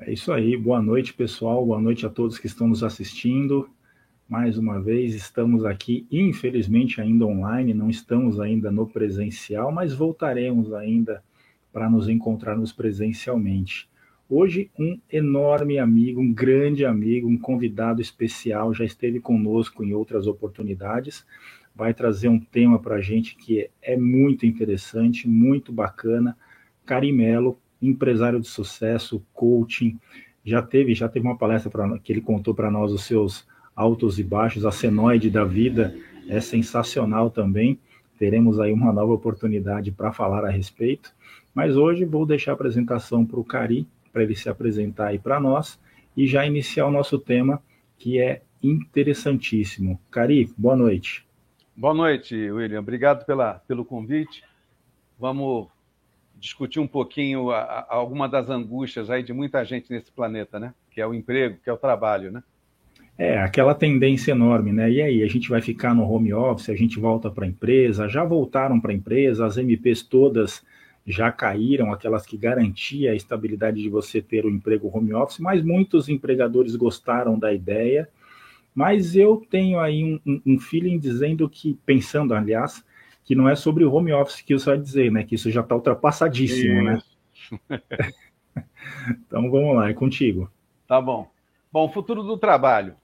[0.00, 0.56] É isso aí.
[0.56, 1.66] Boa noite, pessoal.
[1.66, 3.68] Boa noite a todos que estão nos assistindo.
[4.28, 10.72] Mais uma vez, estamos aqui, infelizmente, ainda online, não estamos ainda no presencial, mas voltaremos
[10.72, 11.20] ainda
[11.72, 13.90] para nos encontrarmos presencialmente.
[14.28, 20.28] Hoje, um enorme amigo, um grande amigo, um convidado especial, já esteve conosco em outras
[20.28, 21.26] oportunidades,
[21.74, 26.36] vai trazer um tema para a gente que é, muito interessante, muito bacana.
[26.86, 29.98] Carimelo, empresário de sucesso, coaching,
[30.44, 33.46] já teve, já teve uma palestra pra, que ele contou para nós os seus
[33.76, 35.94] altos e baixos, a senoide da vida
[36.28, 37.78] é sensacional também.
[38.18, 41.14] Teremos aí uma nova oportunidade para falar a respeito.
[41.54, 45.38] Mas hoje vou deixar a apresentação para o Cari, para ele se apresentar aí para
[45.38, 45.78] nós
[46.16, 47.62] e já iniciar o nosso tema,
[47.96, 50.00] que é interessantíssimo.
[50.10, 51.26] Cari, boa noite.
[51.76, 52.80] Boa noite, William.
[52.80, 54.42] Obrigado pela, pelo convite.
[55.18, 55.68] Vamos
[56.38, 60.72] discutir um pouquinho a, a, alguma das angústias aí de muita gente nesse planeta, né?
[60.90, 62.42] Que é o emprego, que é o trabalho, né?
[63.18, 64.90] É, aquela tendência enorme, né?
[64.90, 68.08] E aí, a gente vai ficar no home office, a gente volta para a empresa,
[68.08, 70.64] já voltaram para a empresa, as MPs todas
[71.04, 75.38] já caíram, aquelas que garantia a estabilidade de você ter o um emprego home office,
[75.40, 78.08] mas muitos empregadores gostaram da ideia.
[78.74, 82.84] Mas eu tenho aí um, um, feeling dizendo que, pensando, aliás,
[83.28, 85.22] que não é sobre o home office que você vai dizer, né?
[85.22, 86.96] Que isso já está ultrapassadíssimo, né?
[86.96, 87.60] isso.
[87.68, 87.82] né?
[89.06, 90.50] então vamos lá, é contigo.
[90.86, 91.30] Tá bom.
[91.70, 92.96] Bom, futuro do trabalho.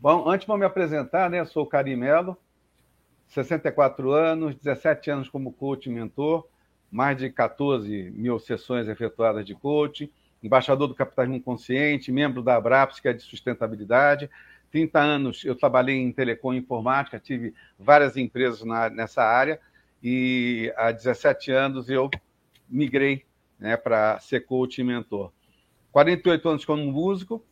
[0.00, 1.44] Bom, antes vou me apresentar, né?
[1.44, 2.36] Sou o Carimelo,
[3.26, 6.46] 64 anos, 17 anos como coach e mentor,
[6.88, 10.08] mais de 14 mil sessões efetuadas de coaching,
[10.40, 14.30] embaixador do capitalismo consciente, membro da Abraps, que é de sustentabilidade,
[14.70, 19.60] 30 anos eu trabalhei em telecom e informática, tive várias empresas na, nessa área
[20.02, 22.10] e há 17 anos eu
[22.68, 23.24] migrei
[23.58, 25.32] né, para ser coach e mentor.
[25.92, 27.44] 48 anos como músico,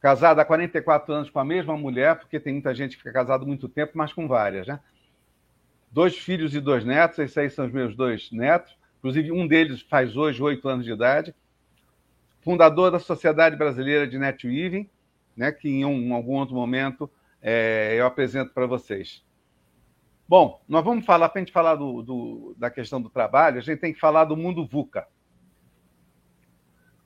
[0.00, 3.46] casado há 44 anos com a mesma mulher, porque tem muita gente que fica casado
[3.46, 4.78] muito tempo, mas com várias, né?
[5.90, 9.80] Dois filhos e dois netos, esses aí são os meus dois netos, inclusive um deles
[9.80, 11.34] faz hoje oito anos de idade.
[12.42, 14.90] Fundador da Sociedade Brasileira de Netweaving,
[15.36, 19.24] né, que em um, algum outro momento é, eu apresento para vocês.
[20.26, 23.60] Bom, nós vamos falar, para a gente falar do, do, da questão do trabalho, a
[23.60, 25.06] gente tem que falar do mundo VUCA.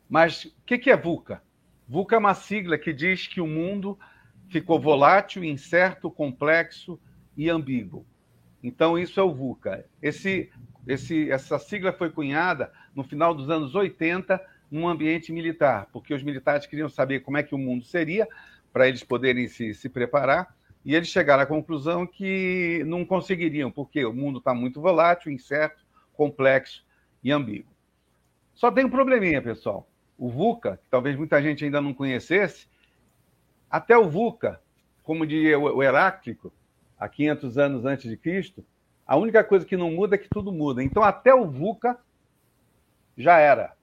[0.08, 1.42] Mas o que, que é VUCA?
[1.88, 3.98] VUCA é uma sigla que diz que o mundo
[4.48, 6.98] ficou volátil, incerto, complexo
[7.36, 8.06] e ambíguo.
[8.62, 9.84] Então, isso é o VUCA.
[10.00, 10.50] Esse,
[10.86, 14.40] esse, essa sigla foi cunhada no final dos anos 80
[14.70, 18.28] num ambiente militar, porque os militares queriam saber como é que o mundo seria
[18.72, 24.04] para eles poderem se, se preparar, e eles chegaram à conclusão que não conseguiriam, porque
[24.04, 26.84] o mundo está muito volátil, incerto, complexo
[27.22, 27.72] e ambíguo.
[28.54, 29.88] Só tem um probleminha, pessoal.
[30.16, 32.66] O VUCA, que talvez muita gente ainda não conhecesse,
[33.70, 34.60] até o VUCA,
[35.02, 36.52] como diria o Heráclito,
[36.98, 38.64] há 500 anos antes de Cristo,
[39.06, 40.82] a única coisa que não muda é que tudo muda.
[40.82, 41.98] Então, até o VUCA
[43.16, 43.77] já era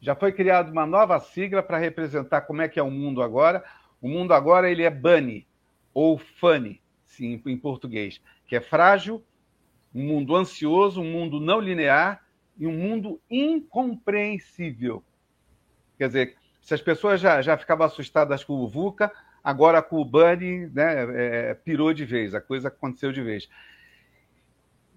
[0.00, 3.64] já foi criada uma nova sigla para representar como é que é o mundo agora.
[4.00, 5.46] O mundo agora ele é bunny
[5.92, 9.24] ou funny, sim, em português, que é frágil,
[9.94, 12.22] um mundo ansioso, um mundo não linear
[12.58, 15.02] e um mundo incompreensível.
[15.96, 19.10] Quer dizer, se as pessoas já, já ficavam assustadas com o VUCA,
[19.42, 23.48] agora com o Bunny né, é, pirou de vez, a coisa aconteceu de vez.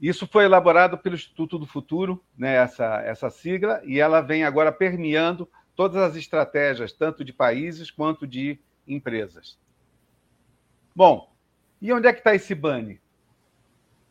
[0.01, 4.71] Isso foi elaborado pelo Instituto do Futuro, né, essa, essa sigla, e ela vem agora
[4.71, 9.59] permeando todas as estratégias, tanto de países quanto de empresas.
[10.95, 11.33] Bom,
[11.81, 12.99] e onde é que está esse BANI?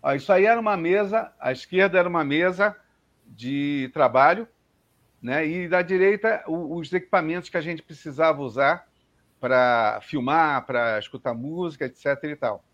[0.02, 2.76] Ah, isso aí era uma mesa, à esquerda era uma mesa
[3.26, 4.46] de trabalho,
[5.20, 8.86] né, e da direita os equipamentos que a gente precisava usar
[9.40, 12.24] para filmar, para escutar música, etc.
[12.24, 12.64] e tal.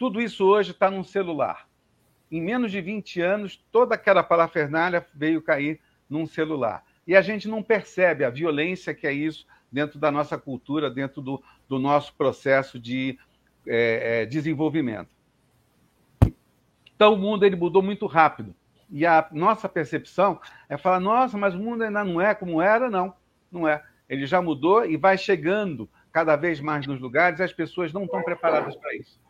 [0.00, 1.68] Tudo isso hoje está num celular.
[2.32, 6.82] Em menos de 20 anos, toda aquela parafernália veio cair num celular.
[7.06, 11.20] E a gente não percebe a violência que é isso dentro da nossa cultura, dentro
[11.20, 13.18] do, do nosso processo de
[13.66, 15.10] é, é, desenvolvimento.
[16.96, 18.54] Então, o mundo ele mudou muito rápido.
[18.88, 22.88] E a nossa percepção é falar: nossa, mas o mundo ainda não é como era?
[22.88, 23.14] Não,
[23.52, 23.84] não é.
[24.08, 28.04] Ele já mudou e vai chegando cada vez mais nos lugares e as pessoas não
[28.04, 29.20] estão preparadas para isso.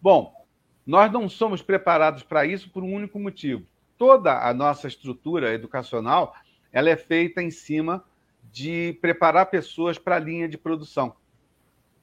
[0.00, 0.46] Bom,
[0.86, 3.66] nós não somos preparados para isso por um único motivo.
[3.98, 6.34] Toda a nossa estrutura educacional
[6.72, 8.04] ela é feita em cima
[8.52, 11.16] de preparar pessoas para a linha de produção.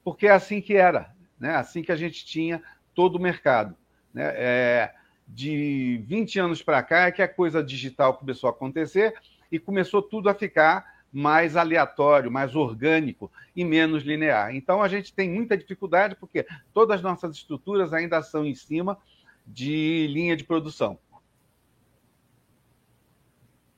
[0.04, 1.56] Porque é assim que era, né?
[1.56, 2.62] assim que a gente tinha
[2.94, 3.75] todo o mercado.
[4.13, 4.34] Né?
[4.36, 4.94] É...
[5.28, 9.13] de 20 anos para cá é que a coisa digital começou a acontecer
[9.51, 14.56] e começou tudo a ficar mais aleatório, mais orgânico e menos linear.
[14.56, 18.98] Então a gente tem muita dificuldade porque todas as nossas estruturas ainda são em cima
[19.45, 20.98] de linha de produção.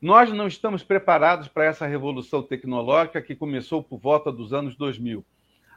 [0.02, 5.26] Nós não estamos preparados para essa revolução tecnológica que começou por volta dos anos 2000,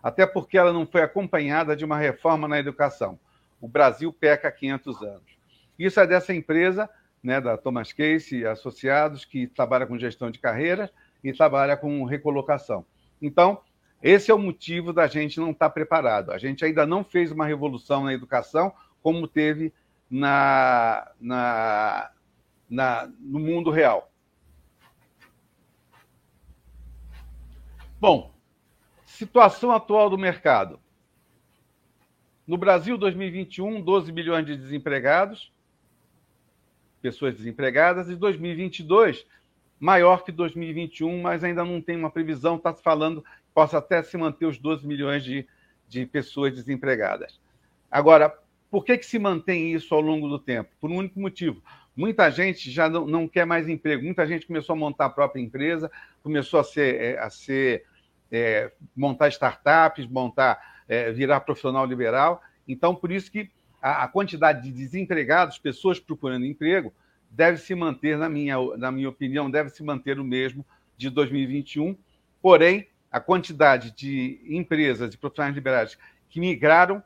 [0.03, 3.19] até porque ela não foi acompanhada de uma reforma na educação.
[3.61, 5.39] O Brasil peca há 500 anos.
[5.79, 6.89] Isso é dessa empresa,
[7.23, 10.91] né, da Thomas Case Associados, que trabalha com gestão de carreira
[11.29, 12.85] e trabalha com recolocação.
[13.21, 13.61] Então,
[14.03, 16.31] esse é o motivo da gente não estar preparado.
[16.31, 18.73] A gente ainda não fez uma revolução na educação
[19.03, 19.73] como teve
[20.11, 22.11] na, na,
[22.69, 24.11] na, no mundo real.
[28.01, 28.33] Bom,
[29.05, 30.79] situação atual do mercado.
[32.47, 35.53] No Brasil, 2021, 12 milhões de desempregados,
[37.03, 39.27] pessoas desempregadas, e 2022,
[39.79, 44.03] maior que 2021, mas ainda não tem uma previsão, está se falando que possa até
[44.03, 45.47] se manter os 12 milhões de,
[45.89, 47.41] de pessoas desempregadas.
[47.91, 48.37] Agora,
[48.71, 50.71] por que, que se mantém isso ao longo do tempo?
[50.81, 51.63] Por um único motivo.
[51.97, 55.41] Muita gente já não, não quer mais emprego, muita gente começou a montar a própria
[55.41, 55.91] empresa,
[56.23, 57.85] começou a ser, é, a ser
[58.31, 62.43] é, montar startups, montar, é, virar profissional liberal.
[62.69, 63.51] Então, por isso que
[63.83, 66.93] a, a, quantidade de desempregados, pessoas procurando emprego,
[67.31, 70.65] deve se manter, na minha, na minha opinião, deve se manter o mesmo
[70.97, 71.97] de 2021.
[72.41, 75.99] Porém, a quantidade de empresas e profissionais liberais
[76.29, 77.03] que migraram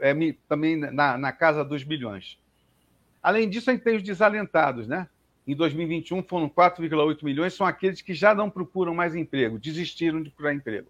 [0.00, 0.14] é,
[0.48, 2.38] também na, na casa dos bilhões.
[3.22, 5.08] Além disso, a gente tem os desalentados, né?
[5.46, 10.30] Em 2021 foram 4,8 milhões, são aqueles que já não procuram mais emprego, desistiram de
[10.30, 10.88] procurar emprego.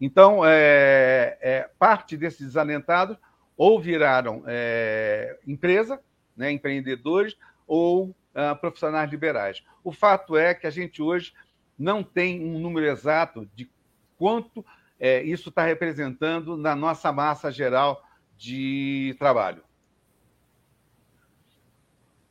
[0.00, 3.16] Então, é, é, parte desses desalentados
[3.56, 6.00] ou viraram é, empresa,
[6.36, 7.36] né, empreendedores,
[7.66, 9.62] ou ah, profissionais liberais.
[9.84, 11.32] O fato é que a gente hoje
[11.78, 13.70] não tem um número exato de
[14.16, 14.64] quanto
[14.98, 18.02] é, isso está representando na nossa massa geral
[18.36, 19.62] de trabalho.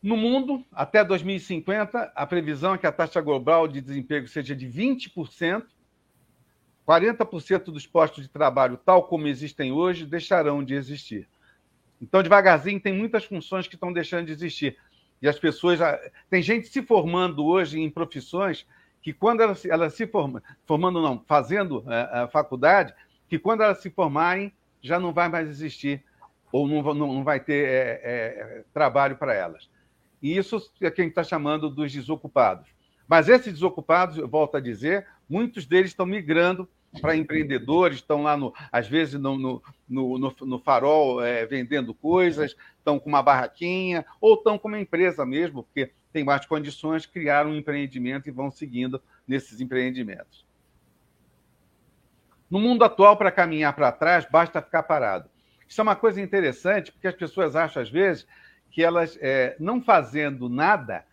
[0.02, 4.66] No mundo, até 2050, a previsão é que a taxa global de desemprego seja de
[4.66, 5.64] 20%,
[6.88, 11.30] 40% dos postos de trabalho, tal como existem hoje, deixarão de existir.
[12.02, 14.78] Então, devagarzinho, tem muitas funções que estão deixando de existir.
[15.22, 15.80] E as pessoas.
[16.30, 18.66] Tem gente se formando hoje em profissões
[19.02, 22.94] que, quando elas, elas se formam, formando, não, fazendo é, a faculdade,
[23.28, 26.04] que quando elas se formarem, já não vai mais existir,
[26.52, 29.70] ou não, não, não vai ter é, é, trabalho para elas.
[30.22, 32.70] E isso é quem está chamando dos desocupados.
[33.08, 36.68] Mas esses desocupados, eu volto a dizer, muitos deles estão migrando
[37.00, 42.56] para empreendedores, estão lá, no, às vezes, no, no, no, no farol é, vendendo coisas,
[42.78, 47.52] estão com uma barraquinha, ou estão com uma empresa mesmo, porque tem mais condições, criaram
[47.52, 50.46] um empreendimento e vão seguindo nesses empreendimentos.
[52.50, 55.30] No mundo atual, para caminhar para trás, basta ficar parado.
[55.66, 58.28] Isso é uma coisa interessante, porque as pessoas acham, às vezes,
[58.70, 61.06] que elas, é, não fazendo nada,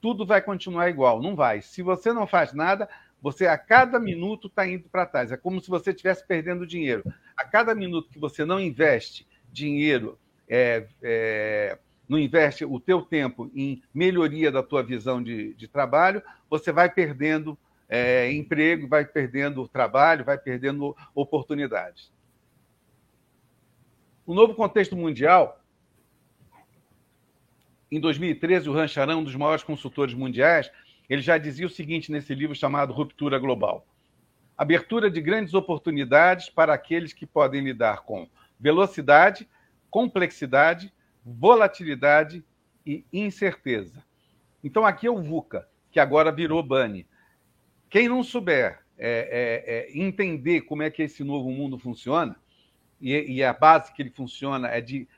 [0.00, 1.22] tudo vai continuar igual.
[1.22, 1.62] Não vai.
[1.62, 2.88] Se você não faz nada,
[3.22, 5.30] você a cada minuto está indo para trás.
[5.30, 7.04] É como se você estivesse perdendo dinheiro.
[7.36, 13.48] A cada minuto que você não investe dinheiro, é, é, não investe o teu tempo
[13.54, 16.20] em melhoria da tua visão de, de trabalho,
[16.50, 17.56] você vai perdendo
[17.88, 22.12] é, emprego, vai perdendo trabalho, vai perdendo oportunidades.
[24.26, 25.62] O novo contexto mundial
[27.92, 30.72] em 2013, o Rancharão, um dos maiores consultores mundiais,
[31.08, 33.86] ele já dizia o seguinte nesse livro chamado Ruptura Global:
[34.56, 38.28] abertura de grandes oportunidades para aqueles que podem lidar com
[38.58, 39.48] velocidade,
[39.90, 40.92] complexidade,
[41.24, 42.44] volatilidade
[42.86, 44.04] e incerteza.
[44.62, 47.06] Então, aqui é o VUCA, que agora virou BANI.
[47.90, 52.36] Quem não souber é, é, é, entender como é que esse novo mundo funciona,
[53.00, 55.08] e, e a base que ele funciona é de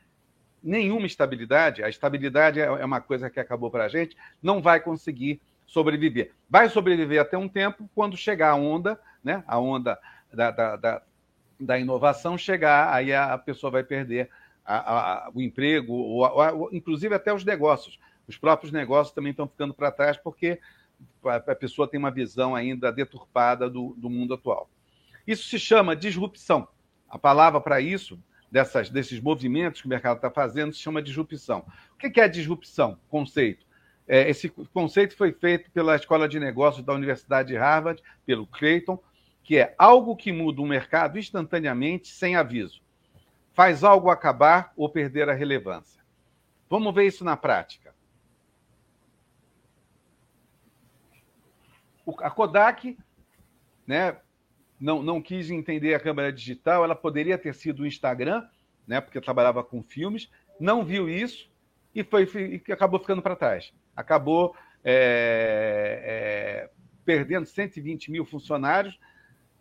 [0.62, 4.80] nenhuma estabilidade, a estabilidade é, é uma coisa que acabou para a gente, não vai
[4.80, 6.32] conseguir sobreviver.
[6.48, 9.98] Vai sobreviver até um tempo, quando chegar a onda, né, a onda
[10.32, 11.02] da, da, da,
[11.58, 14.30] da inovação chegar, aí a pessoa vai perder
[14.64, 17.98] a, a, o emprego, ou, ou, inclusive até os negócios.
[18.26, 20.58] Os próprios negócios também estão ficando para trás, porque
[21.24, 24.70] a pessoa tem uma visão ainda deturpada do, do mundo atual.
[25.26, 26.68] Isso se chama disrupção.
[27.08, 28.18] A palavra para isso
[28.50, 31.64] dessas, desses movimentos que o mercado está fazendo se chama disrupção.
[31.92, 32.98] O que é disrupção?
[33.08, 33.66] Conceito.
[34.06, 38.98] É, esse conceito foi feito pela Escola de Negócios da Universidade de Harvard, pelo Clayton,
[39.42, 42.82] que é algo que muda o mercado instantaneamente, sem aviso.
[43.52, 46.02] Faz algo acabar ou perder a relevância.
[46.68, 47.94] Vamos ver isso na prática.
[52.18, 52.98] A Kodak
[53.86, 54.16] né,
[54.78, 58.46] não, não quis entender a câmera digital, ela poderia ter sido o Instagram,
[58.86, 60.30] né, porque trabalhava com filmes,
[60.60, 61.50] não viu isso
[61.94, 62.28] e, foi,
[62.66, 63.72] e acabou ficando para trás.
[63.96, 66.70] Acabou é, é,
[67.04, 68.98] perdendo 120 mil funcionários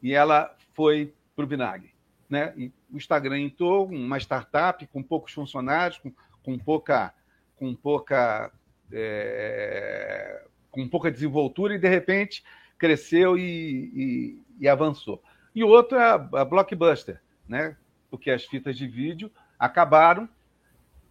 [0.02, 1.94] e ela foi para o vinagre.
[2.30, 2.54] Né?
[2.58, 6.12] E o Instagram entrou, uma startup com poucos funcionários, com,
[6.44, 7.13] com pouca,
[7.56, 8.52] com pouca,
[8.92, 12.44] é, com pouca desenvoltura e de repente
[12.78, 15.22] cresceu e, e, e avançou.
[15.56, 17.78] E outro é a, a Blockbuster, né?
[18.10, 20.28] porque as fitas de vídeo acabaram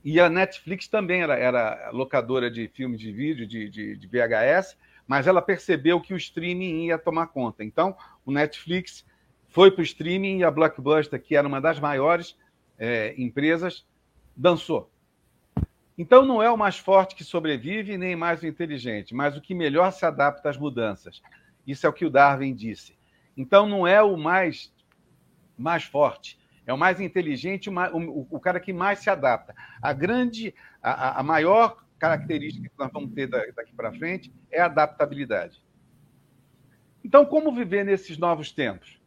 [0.04, 4.76] e a Netflix também era, era locadora de filmes de vídeo, de, de, de, VHS,
[5.06, 7.62] mas ela percebeu que o streaming ia tomar conta.
[7.62, 9.04] Então, o Netflix
[9.48, 12.36] foi para o streaming e a Blockbuster, que era uma das maiores
[12.78, 13.86] é, empresas,
[14.36, 14.90] dançou.
[15.96, 19.54] Então, não é o mais forte que sobrevive, nem mais o inteligente, mas o que
[19.54, 21.22] melhor se adapta às mudanças.
[21.66, 22.96] Isso é o que o Darwin disse.
[23.36, 24.72] Então, não é o mais,
[25.56, 29.54] mais forte, é o mais inteligente, o, o, cara que mais se adapta.
[29.80, 34.66] A grande, a, a maior característica que nós vamos ter daqui para frente é a
[34.66, 35.62] adaptabilidade.
[37.04, 39.00] Então, como viver nesses novos tempos?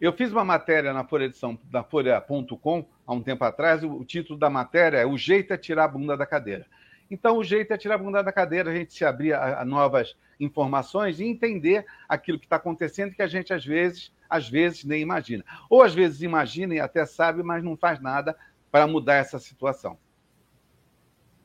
[0.00, 4.04] Eu fiz uma matéria na Folha Edição, na Folha.com, há um tempo atrás, o, o
[4.04, 6.66] título da matéria é O jeito é tirar a bunda da cadeira.
[7.10, 9.64] Então, o jeito é tirar a bunda da cadeira, a gente se abrir a, a
[9.64, 14.84] novas informações e entender aquilo que está acontecendo que a gente, às vezes, às vezes
[14.84, 15.44] nem imagina.
[15.68, 18.38] Ou às vezes imagina e até sabe, mas não faz nada
[18.70, 19.98] para mudar essa situação.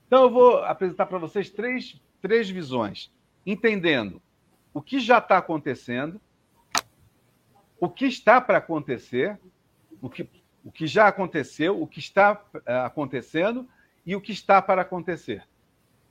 [0.06, 3.12] Então, eu vou apresentar para vocês três, três visões,
[3.44, 4.22] entendendo
[4.72, 6.22] o que já está acontecendo,
[7.80, 9.40] o que está para acontecer,
[10.00, 10.30] o que,
[10.64, 13.68] o que já aconteceu, o que está uh, acontecendo
[14.06, 15.44] e o que está para acontecer.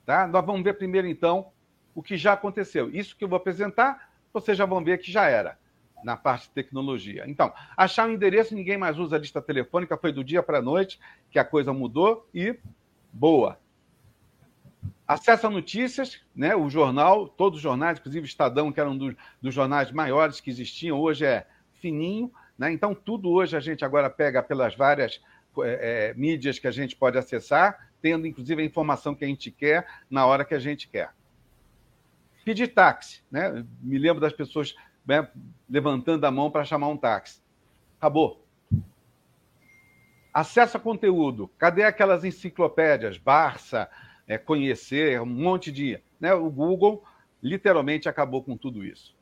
[0.05, 0.27] Tá?
[0.27, 1.51] Nós vamos ver primeiro, então,
[1.93, 2.89] o que já aconteceu.
[2.93, 5.57] Isso que eu vou apresentar, vocês já vão ver que já era
[6.03, 7.23] na parte de tecnologia.
[7.27, 10.59] Então, achar o um endereço, ninguém mais usa a lista telefônica, foi do dia para
[10.59, 10.99] a noite
[11.31, 12.57] que a coisa mudou e
[13.11, 13.59] boa.
[15.07, 16.55] Acesso a notícias, né?
[16.55, 20.49] o jornal, todos os jornais, inclusive Estadão, que era um dos, dos jornais maiores que
[20.49, 22.31] existiam, hoje é fininho.
[22.57, 22.71] Né?
[22.71, 25.21] Então, tudo hoje a gente agora pega pelas várias
[25.63, 29.87] é, mídias que a gente pode acessar, tendo inclusive a informação que a gente quer
[30.09, 31.11] na hora que a gente quer.
[32.43, 33.65] Pedir táxi, né?
[33.81, 35.27] Me lembro das pessoas né,
[35.69, 37.41] levantando a mão para chamar um táxi.
[37.99, 38.43] Acabou.
[40.33, 41.49] Acesso a conteúdo.
[41.57, 43.17] Cadê aquelas enciclopédias?
[43.17, 43.89] Barça,
[44.27, 45.99] é, conhecer, um monte de.
[46.19, 46.33] Né?
[46.33, 47.03] O Google
[47.41, 49.15] literalmente acabou com tudo isso.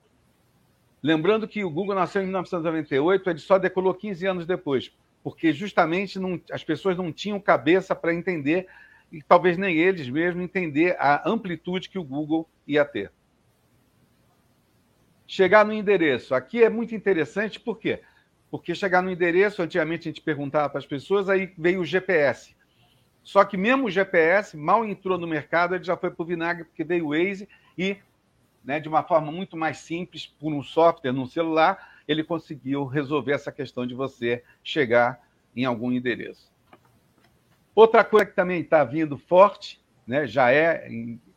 [1.01, 6.17] Lembrando que o Google nasceu em 1998, ele só decolou 15 anos depois, porque justamente
[6.17, 8.67] não, as pessoas não tinham cabeça para entender,
[9.11, 13.11] e talvez nem eles mesmos, entender a amplitude que o Google ia ter
[15.27, 16.35] chegar no endereço.
[16.35, 18.01] Aqui é muito interessante, por quê?
[18.51, 22.55] Porque chegar no endereço, antigamente a gente perguntava para as pessoas, aí veio o GPS.
[23.23, 26.65] Só que mesmo o GPS mal entrou no mercado, ele já foi para o vinagre,
[26.65, 27.97] porque veio o Waze e,
[28.63, 33.31] né, de uma forma muito mais simples, por um software, num celular, ele conseguiu resolver
[33.31, 35.25] essa questão de você chegar
[35.55, 36.51] em algum endereço.
[37.73, 40.87] Outra coisa que também está vindo forte, né, já é,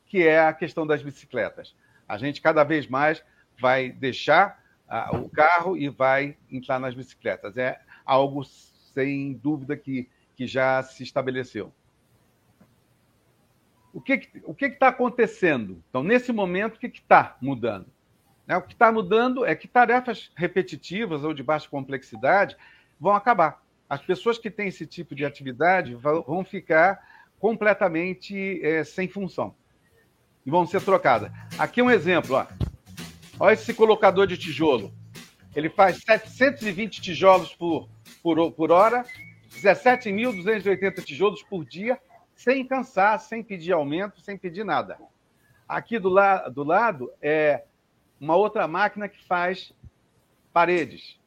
[0.07, 1.75] que é a questão das bicicletas.
[2.09, 3.25] A gente cada vez mais
[3.59, 7.57] vai deixar uh, o carro e vai entrar nas bicicletas.
[7.57, 11.73] É algo, sem dúvida, que, que já se estabeleceu.
[13.93, 15.83] O que o que está acontecendo?
[15.89, 17.87] Então, nesse momento, o que está mudando?
[18.47, 18.57] Né?
[18.57, 22.57] O que está mudando é que tarefas repetitivas ou de baixa complexidade
[23.01, 23.63] vão acabar.
[23.89, 27.01] As pessoas que têm esse tipo de atividade vão ficar
[27.39, 29.55] completamente é, sem função
[30.45, 31.31] e vão ser trocadas.
[31.59, 32.37] Aqui um exemplo.
[32.37, 32.66] Ó.
[33.39, 34.93] Olha esse colocador de tijolo.
[35.55, 37.89] Ele faz 720 tijolos por,
[38.23, 39.05] por, por hora,
[39.51, 42.01] 17.280 tijolos por dia,
[42.35, 44.99] sem cansar, sem pedir aumento, sem pedir nada.
[45.69, 47.65] Aqui do, la do lado é
[48.19, 49.73] uma outra máquina que faz
[50.53, 51.19] paredes.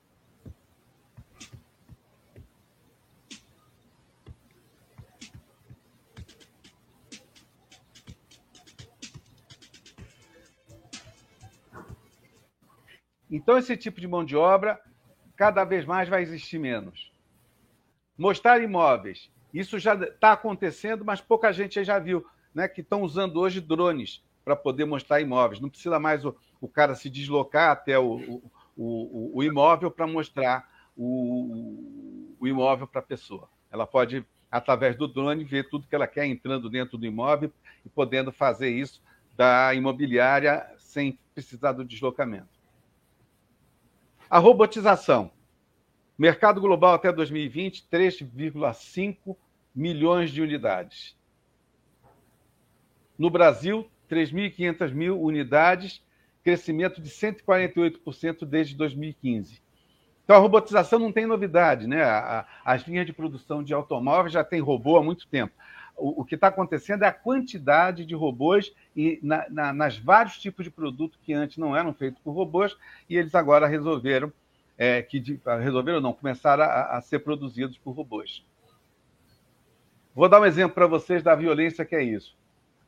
[13.30, 14.80] Então, esse tipo de mão de obra
[15.36, 17.12] cada vez mais vai existir menos.
[18.18, 19.32] Mostrar imóveis.
[19.54, 22.68] Isso já está acontecendo, mas pouca gente já viu, né?
[22.68, 25.62] Que estão usando hoje drones para poder mostrar imóveis.
[25.62, 28.42] Não precisa mais o, o cara se deslocar até o,
[28.76, 33.50] o, o, imóvel para mostrar o imóvel para a pessoa.
[33.72, 37.52] Ela pode através do drone, ver tudo que ela quer entrando dentro do imóvel
[37.86, 39.02] e podendo fazer isso
[39.36, 42.59] da imobiliária sem precisar do deslocamento.
[44.30, 45.32] A robotização.
[46.16, 49.36] Mercado global até 2020, 3,5
[49.74, 51.18] milhões de unidades.
[53.18, 56.02] No Brasil, 3.500 mil unidades,
[56.44, 59.62] crescimento de 148% desde 2015.
[60.24, 62.04] Então, a robotização não tem novidade, né?
[62.64, 65.54] As linhas de produção de automóveis já tem robô há muito tempo.
[66.00, 70.64] O, que está acontecendo é a quantidade de robôs e na, na, nas vários tipos
[70.64, 72.78] de produtos que antes não eram feitos por robôs
[73.10, 74.32] e eles agora resolveram
[74.78, 75.22] é, que
[75.62, 78.46] resolveram não começaram a, a ser produzidos por robôs.
[80.16, 82.38] Vou dar um exemplo para vocês da violência que é isso.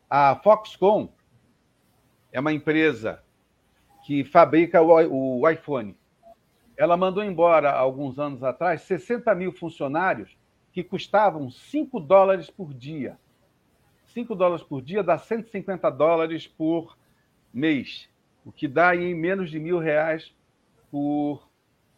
[0.09, 1.09] A Foxconn
[2.31, 3.21] é uma empresa
[4.03, 5.95] que fabrica o, o iPhone.
[6.77, 10.35] Ela mandou embora, alguns anos atrás, 60 mil funcionários
[10.71, 13.17] que custavam 5 dólares por dia.
[14.05, 16.97] 5 dólares por dia dá 150 dólares por
[17.53, 18.09] mês,
[18.45, 20.33] o que dá em menos de mil reais
[20.89, 21.47] por,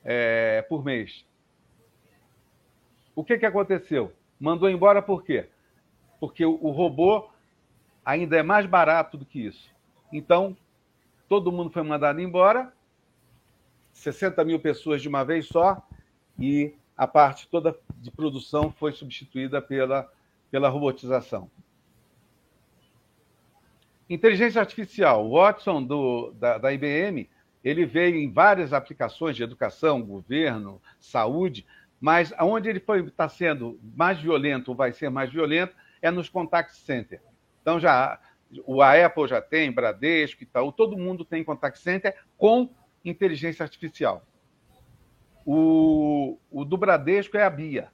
[0.04, 1.26] é, por mês.
[3.16, 4.12] O que, que aconteceu?
[4.40, 5.50] Mandou embora por quê?
[6.20, 7.30] Porque o, o robô
[8.04, 9.72] ainda é mais barato do que isso.
[10.12, 10.58] Então,
[11.30, 12.74] todo mundo foi mandado embora,
[13.94, 15.82] 60 mil pessoas de uma vez só,
[16.38, 20.12] e a parte toda de produção foi substituída pela,
[20.52, 21.50] pela robotização.
[24.10, 25.26] Inteligência artificial.
[25.26, 27.30] O Watson, do, da, da IBM,
[27.64, 31.66] ele veio em várias aplicações de educação, governo, saúde,
[32.00, 36.76] mas onde ele está sendo mais violento, ou vai ser mais violento, é nos contact
[36.76, 37.22] center.
[37.62, 38.20] Então, já
[38.66, 42.70] o a Apple já tem, Bradesco e tal, todo mundo tem contact center com
[43.04, 44.24] inteligência artificial.
[45.46, 47.90] O, o do Bradesco é a Bia.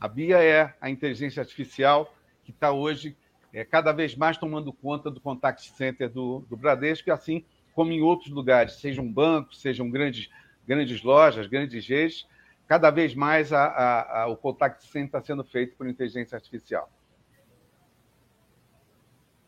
[0.00, 2.14] A Bia é a inteligência artificial
[2.44, 3.16] que está hoje
[3.52, 7.92] é, cada vez mais tomando conta do contact center do, do Bradesco, e assim como
[7.92, 10.30] em outros lugares, sejam bancos, sejam grandes,
[10.66, 12.26] grandes lojas, grandes redes,
[12.66, 16.90] cada vez mais a, a, a, o contact center está sendo feito por inteligência artificial.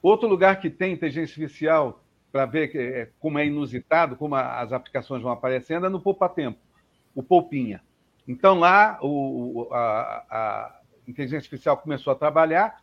[0.02, 5.22] Outro lugar que tem inteligência artificial para ver é, como é inusitado, como as aplicações
[5.22, 6.58] vão aparecendo, é no Poupa Tempo
[7.14, 7.82] o Poupinha.
[8.26, 12.80] Então lá o, a, a inteligência artificial começou a trabalhar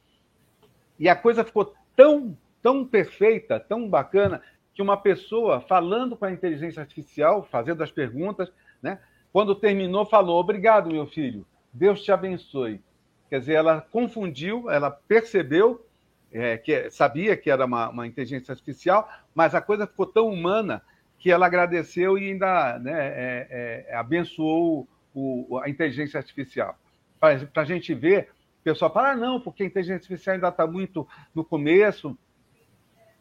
[1.00, 4.42] e a coisa ficou tão, tão perfeita, tão bacana,
[4.74, 9.00] que uma pessoa falando com a inteligência artificial, fazendo as perguntas, né?
[9.34, 12.82] quando terminou, falou: Obrigado, meu filho, Deus te abençoe.
[13.30, 15.86] Quer dizer, ela confundiu, ela percebeu,
[16.32, 20.82] é, que sabia que era uma, uma inteligência artificial, mas a coisa ficou tão humana
[21.20, 26.78] que ela agradeceu e ainda né, é, é, abençoou o, a inteligência artificial.
[27.20, 28.30] Para a gente ver,
[28.62, 32.18] o pessoal fala, ah, não, porque a inteligência artificial ainda está muito no começo,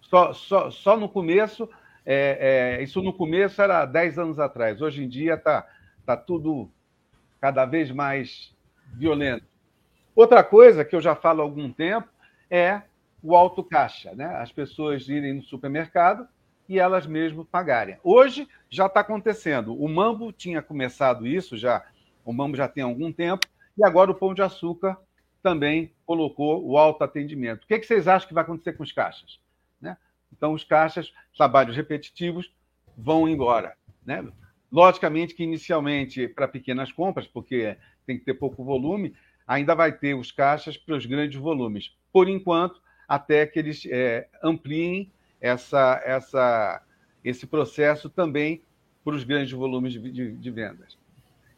[0.03, 1.69] só, só, só no começo,
[2.05, 5.67] é, é isso no começo era 10 anos atrás, hoje em dia está
[6.05, 6.71] tá tudo
[7.41, 8.55] cada vez mais
[8.95, 9.47] violento.
[10.15, 12.09] Outra coisa que eu já falo há algum tempo
[12.51, 12.83] é
[13.23, 14.27] o auto caixa, né?
[14.37, 16.29] As pessoas irem no supermercado
[16.69, 17.99] e elas mesmas pagarem.
[18.03, 19.75] Hoje já está acontecendo.
[19.81, 21.85] O Mambo tinha começado isso já,
[22.25, 24.97] o Mambo já tem algum tempo, e agora o Pão de Açúcar
[25.43, 27.65] também colocou o autoatendimento.
[27.65, 29.39] O que, é que vocês acham que vai acontecer com os caixas?
[29.81, 29.97] Né?
[30.33, 32.53] Então, os caixas, trabalhos repetitivos,
[32.97, 33.77] vão embora.
[34.05, 34.27] Né?
[34.73, 39.15] Logicamente que, inicialmente, para pequenas compras, porque tem que ter pouco volume,
[39.47, 41.97] ainda vai ter os caixas para os grandes volumes.
[42.13, 46.83] Por enquanto, até que eles é, ampliem essa, essa,
[47.25, 48.63] esse processo também
[49.05, 50.99] para os grandes volumes de, de, de vendas.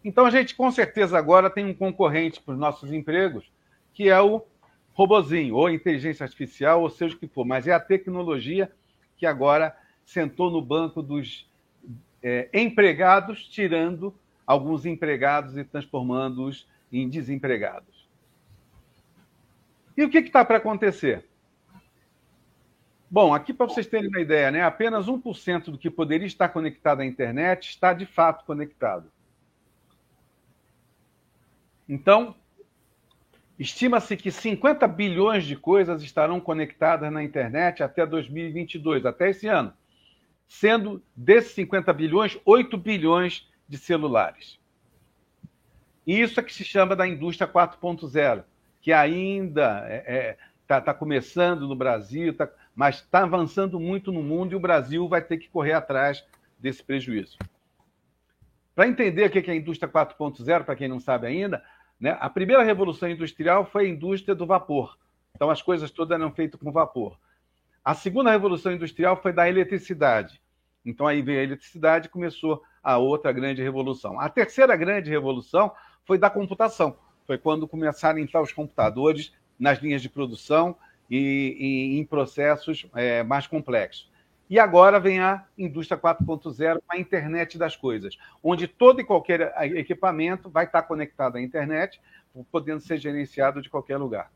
[0.05, 3.51] Então, a gente com certeza agora tem um concorrente para os nossos empregos,
[3.93, 4.45] que é o
[4.93, 8.71] robozinho, ou inteligência artificial, ou seja o que for, mas é a tecnologia
[9.17, 11.49] que agora sentou no banco dos
[12.23, 14.15] é, empregados, tirando
[14.47, 18.09] alguns empregados e transformando-os em desempregados.
[19.97, 21.29] E o que está para acontecer?
[23.11, 27.01] Bom, aqui para vocês terem uma ideia, né, apenas 1% do que poderia estar conectado
[27.01, 29.11] à internet está de fato conectado.
[31.89, 32.35] Então,
[33.59, 39.73] estima-se que 50 bilhões de coisas estarão conectadas na internet até 2022, até esse ano,
[40.47, 44.59] sendo desses 50 bilhões, 8 bilhões de celulares.
[46.07, 48.45] E isso é que se chama da indústria 4.0,
[48.83, 54.13] que ainda está é, é, tá, tá começando no Brasil, está mas está avançando muito
[54.13, 56.25] no mundo e o Brasil vai ter que correr atrás
[56.57, 57.37] desse prejuízo.
[58.73, 61.61] Para entender o que é a indústria 4.0, para quem não sabe ainda,
[61.99, 62.17] Né?
[62.21, 64.97] A primeira revolução industrial foi a indústria do vapor.
[65.35, 67.19] Então, as coisas todas eram feitas com vapor.
[67.85, 70.41] A segunda revolução industrial foi da eletricidade.
[70.87, 74.21] Então, aí veio a eletricidade e começou a outra grande revolução.
[74.21, 75.73] A terceira grande revolução
[76.05, 76.97] foi da computação.
[77.27, 80.77] Foi quando começaram a entrar os computadores nas linhas de produção
[81.11, 84.11] e, e em processos é, mais complexos.
[84.51, 90.49] E agora vem a indústria 4.0, a internet das coisas, onde todo e qualquer equipamento
[90.49, 92.01] vai estar conectado à internet,
[92.51, 94.31] podendo ser gerenciado de qualquer lugar.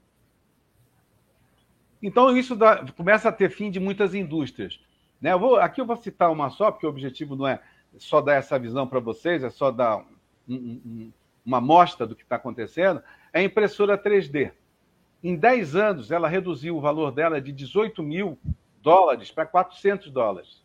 [2.03, 4.81] Então, isso dá, começa a ter fim de muitas indústrias.
[5.21, 5.33] Né?
[5.33, 7.61] Eu vou, aqui eu vou citar uma só, porque o objetivo não é
[7.97, 10.05] só dar essa visão para vocês, é só dar
[10.49, 11.13] um, um,
[11.47, 13.03] uma amostra do que está acontecendo.
[13.33, 14.53] É a impressora 3D.
[15.23, 18.39] Em 10 anos, ela reduziu o valor dela de 18 mil
[18.83, 20.65] dólares para 400 dólares.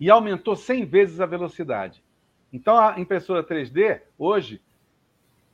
[0.00, 2.02] E aumentou 100 vezes a velocidade.
[2.52, 4.62] Então, a impressora 3D, hoje,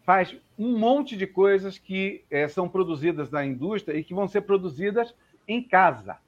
[0.02, 4.42] faz um monte de coisas que é, são produzidas na indústria e que vão ser
[4.42, 5.14] produzidas
[5.48, 6.18] em casa.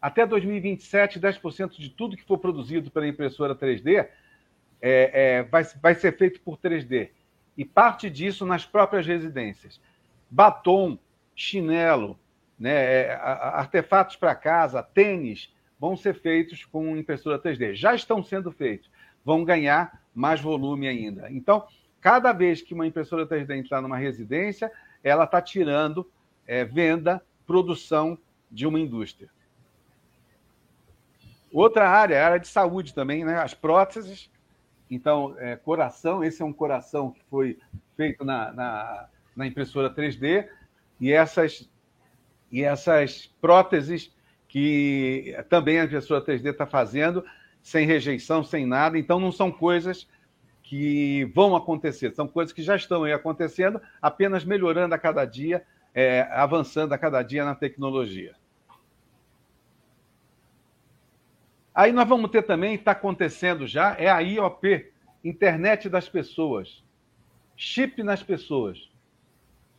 [0.00, 4.10] Até 2027, 10% de tudo que for produzido pela impressora 3D é,
[4.82, 7.10] é, vai, vai ser feito por 3D.
[7.56, 9.80] E parte disso nas próprias residências.
[10.30, 10.98] Batom,
[11.34, 12.18] chinelo,
[12.58, 17.74] né, é, artefatos para casa, tênis, vão ser feitos com impressora 3D.
[17.74, 18.90] Já estão sendo feitos.
[19.24, 21.30] Vão ganhar mais volume ainda.
[21.30, 21.66] Então,
[22.00, 26.10] cada vez que uma impressora 3D entrar numa residência, ela está tirando
[26.46, 28.18] é, venda, produção
[28.50, 29.28] de uma indústria.
[31.52, 33.38] Outra área a área de saúde também, né?
[33.38, 34.30] as próteses.
[34.90, 37.58] Então, é, coração, esse é um coração que foi
[37.96, 40.48] feito na, na, na impressora 3D,
[40.98, 41.68] e essas
[42.50, 44.10] e essas próteses
[44.48, 47.24] que também a impressora 3D está fazendo,
[47.62, 48.98] sem rejeição, sem nada.
[48.98, 50.08] Então, não são coisas
[50.62, 55.64] que vão acontecer, são coisas que já estão aí acontecendo, apenas melhorando a cada dia,
[55.94, 58.34] é, avançando a cada dia na tecnologia.
[61.74, 64.90] Aí nós vamos ter também, está acontecendo já, é a IOP,
[65.22, 66.82] Internet das Pessoas.
[67.56, 68.90] Chip nas pessoas.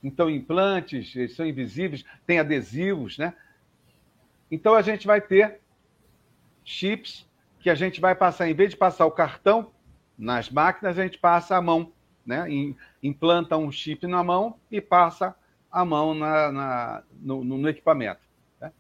[0.04, 3.34] Então, implantes, eles são invisíveis, tem adesivos, né?
[4.50, 5.60] Então, a gente vai ter
[6.64, 7.28] chips
[7.60, 9.72] que a gente vai passar, em vez de passar o cartão
[10.18, 11.92] nas máquinas, a gente passa a mão,
[12.26, 12.46] né?
[13.02, 15.36] Implanta um chip na mão e passa
[15.72, 18.22] a mão na, na no, no, equipamento.
[18.60, 18.72] Né?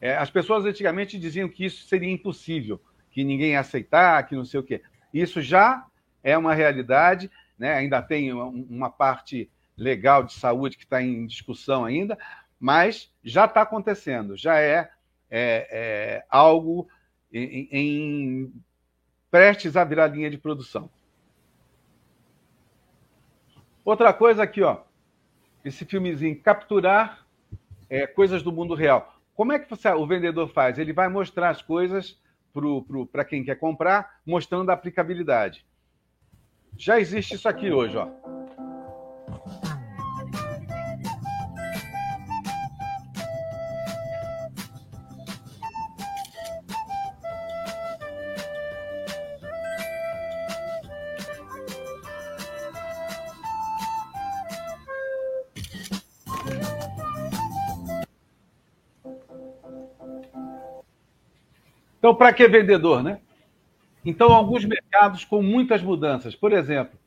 [0.00, 4.44] É, as pessoas antigamente diziam que isso seria impossível, que ninguém ia aceitar, que não
[4.44, 4.82] sei o quê.
[5.12, 5.86] Isso já
[6.22, 7.74] é uma realidade, né?
[7.74, 12.18] ainda tem uma, uma parte legal de saúde que está em discussão ainda,
[12.58, 14.90] mas já está acontecendo, já é,
[15.30, 16.88] é, é algo
[17.32, 18.52] em, em,
[19.30, 20.88] prestes a virar linha de produção.
[23.84, 24.82] Outra coisa aqui, ó,
[25.64, 27.26] esse filmezinho, capturar
[27.90, 29.14] é, coisas do mundo real.
[29.34, 30.78] Como é que você, o vendedor faz?
[30.78, 32.18] Ele vai mostrar as coisas
[33.10, 35.66] para quem quer comprar, mostrando a aplicabilidade.
[36.76, 38.08] Já existe isso aqui hoje, ó.
[62.04, 63.18] Então, para que vendedor, né?
[64.04, 66.36] Então, alguns mercados com muitas mudanças.
[66.36, 66.98] Por exemplo,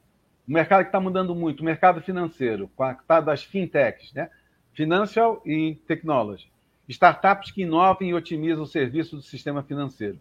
[0.48, 4.28] o mercado que está mudando muito, o mercado financeiro, com a tá das fintechs, né?
[4.74, 6.52] Financial e Technology.
[6.90, 10.20] Startups que inovam e otimizam o serviço do sistema financeiro.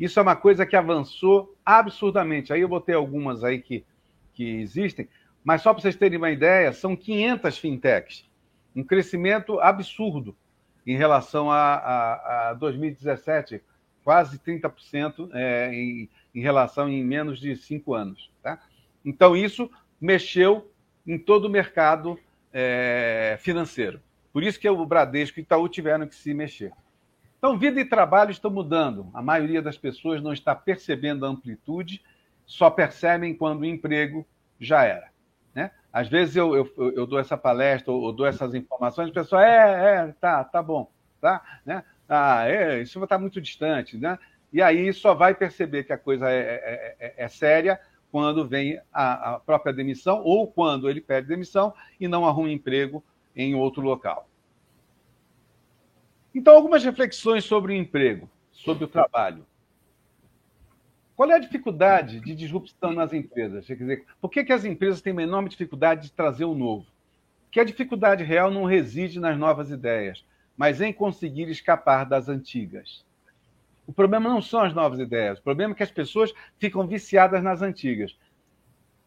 [0.00, 2.50] Isso é uma coisa que avançou absurdamente.
[2.50, 3.84] Aí eu botei algumas aí que,
[4.32, 5.06] que existem,
[5.44, 8.24] mas só para vocês terem uma ideia, são 500 fintechs.
[8.74, 10.34] Um crescimento absurdo
[10.86, 13.60] em relação a, a, a 2017,
[14.08, 18.30] quase 30% é, em, em relação em menos de cinco anos.
[18.42, 18.58] Tá?
[19.04, 20.72] Então, isso mexeu
[21.06, 22.18] em todo o mercado
[22.50, 24.00] é, financeiro.
[24.32, 26.72] Por isso que o Bradesco e o Itaú tiveram que se mexer.
[27.36, 29.10] Então, vida e trabalho estão mudando.
[29.12, 32.02] A maioria das pessoas não está percebendo a amplitude,
[32.46, 34.26] só percebem quando o emprego
[34.58, 35.10] já era.
[35.54, 35.70] Né?
[35.92, 39.96] Às vezes eu, eu, eu dou essa palestra ou, dou essas informações, o pessoal, é,
[39.96, 40.90] é, tá, tá bom.
[41.20, 41.60] Tá?
[41.66, 41.84] Né?
[42.08, 44.18] Ah, é, isso está muito distante, né?
[44.52, 47.78] E aí só vai perceber que a coisa é, é, é, é séria
[48.10, 53.04] quando vem a, a, própria demissão ou quando ele pede demissão e não arruma emprego
[53.36, 54.26] em outro local.
[56.34, 59.44] Então, algumas reflexões sobre o emprego, sobre o trabalho.
[61.14, 63.66] Qual é a dificuldade de disrupção nas empresas?
[63.66, 66.86] Quer dizer, por que, que as empresas têm uma enorme dificuldade de trazer o novo?
[67.50, 70.24] Que a dificuldade real não reside nas novas ideias,
[70.58, 73.06] mas em conseguir escapar das antigas.
[73.86, 77.42] O problema não são as novas ideias, o problema é que as pessoas ficam viciadas
[77.42, 78.18] nas antigas.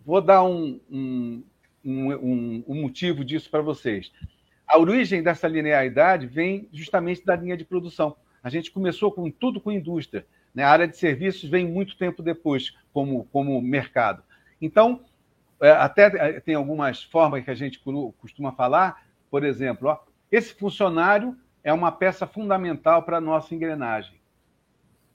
[0.04, 1.44] Vou dar um, um,
[1.86, 4.12] um, um motivo disso para vocês.
[4.68, 8.16] A origem dessa linearidade vem justamente da linha de produção.
[8.42, 10.26] A gente começou com tudo com indústria.
[10.56, 10.64] Né?
[10.64, 14.24] A área de serviços vem muito tempo depois, como, como mercado.
[14.60, 15.04] Então,
[15.62, 17.80] é, até tem algumas formas que a gente
[18.18, 20.00] costuma falar, por exemplo, ó,
[20.32, 24.20] esse funcionário é uma peça fundamental para a nossa engrenagem.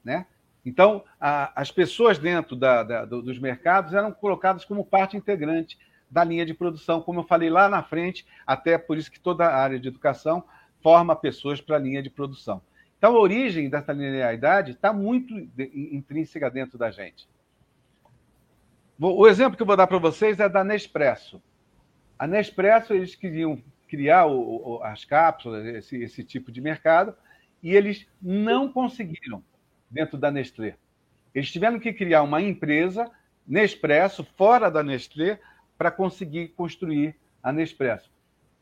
[0.04, 0.26] Né?
[0.64, 5.78] Então, a, as pessoas dentro da, da, dos mercados eram colocadas como parte integrante
[6.10, 9.46] da linha de produção, como eu falei lá na frente, até por isso que toda
[9.46, 10.44] a área de educação
[10.82, 12.62] forma pessoas para a linha de produção.
[12.98, 15.34] Então, a origem dessa linearidade está muito
[15.74, 17.28] intrínseca dentro da gente.
[18.98, 21.42] O exemplo que eu vou dar para vocês é da Nespresso.
[22.18, 27.14] A Nespresso, eles queriam criar o, o, as cápsulas, esse, esse tipo de mercado,
[27.62, 29.42] e eles não conseguiram
[29.90, 30.76] dentro da Nestlé.
[31.34, 33.10] Eles tiveram que criar uma empresa,
[33.46, 35.38] Nespresso, fora da Nestlé,
[35.78, 38.10] para conseguir construir a Nespresso.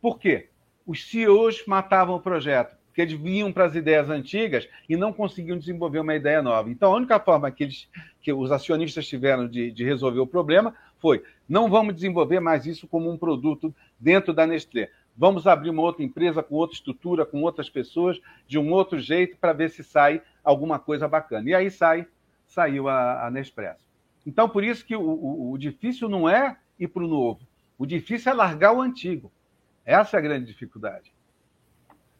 [0.00, 0.48] Por quê?
[0.86, 5.58] Os CEOs matavam o projeto porque eles vinham para as ideias antigas e não conseguiam
[5.58, 6.70] desenvolver uma ideia nova.
[6.70, 7.88] Então, a única forma que, eles,
[8.22, 12.86] que os acionistas tiveram de, de resolver o problema foi: não vamos desenvolver mais isso
[12.86, 14.90] como um produto dentro da Nestlé.
[15.16, 19.36] Vamos abrir uma outra empresa com outra estrutura, com outras pessoas, de um outro jeito,
[19.36, 21.48] para ver se sai alguma coisa bacana.
[21.48, 22.06] E aí sai,
[22.46, 23.84] saiu a, a Nespresso.
[24.26, 27.40] Então, por isso que o, o, o difícil não é ir para o novo.
[27.78, 29.30] O difícil é largar o antigo.
[29.84, 31.12] Essa é a grande dificuldade.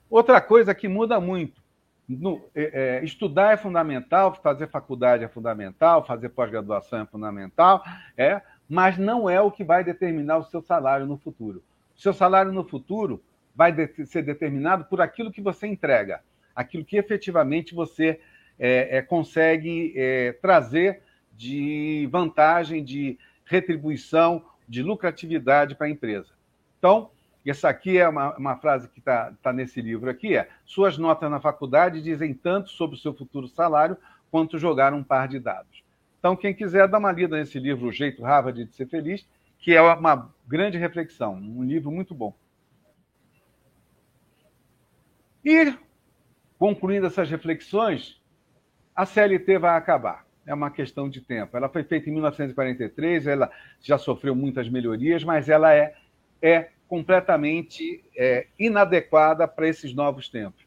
[0.09, 1.63] Outra coisa que muda muito.
[2.07, 7.83] No, é, é, estudar é fundamental, fazer faculdade é fundamental, fazer pós-graduação é fundamental,
[8.17, 11.63] é, mas não é o que vai determinar o seu salário no futuro.
[11.97, 13.23] Seu salário no futuro
[13.55, 16.21] vai de, ser determinado por aquilo que você entrega,
[16.55, 18.21] aquilo que efetivamente você
[18.59, 21.03] é, é consegue é, trazer
[21.33, 26.33] de vantagem, de retribuição, de lucratividade para a empresa.
[26.79, 27.11] Então,
[27.47, 31.31] essa aqui é uma, uma frase que está tá nesse livro aqui, é suas notas
[31.31, 33.97] na faculdade dizem tanto sobre o seu futuro salário
[34.31, 35.85] quanto jogar um par de dados.
[36.19, 39.27] Então, quem quiser dar uma lida nesse livro, O Jeito Harvard de Ser Feliz,
[39.65, 42.37] que é uma grande reflexão, um livro muito bom.
[45.43, 45.75] E,
[46.59, 48.21] concluindo essas reflexões,
[48.95, 50.27] a CLT vai acabar.
[50.47, 51.57] É uma questão de tempo.
[51.57, 53.51] Ela foi feita em 1943, ela
[53.81, 55.95] já sofreu muitas melhorias, mas ela é,
[56.43, 60.63] é completamente é, inadequada para esses novos tempos.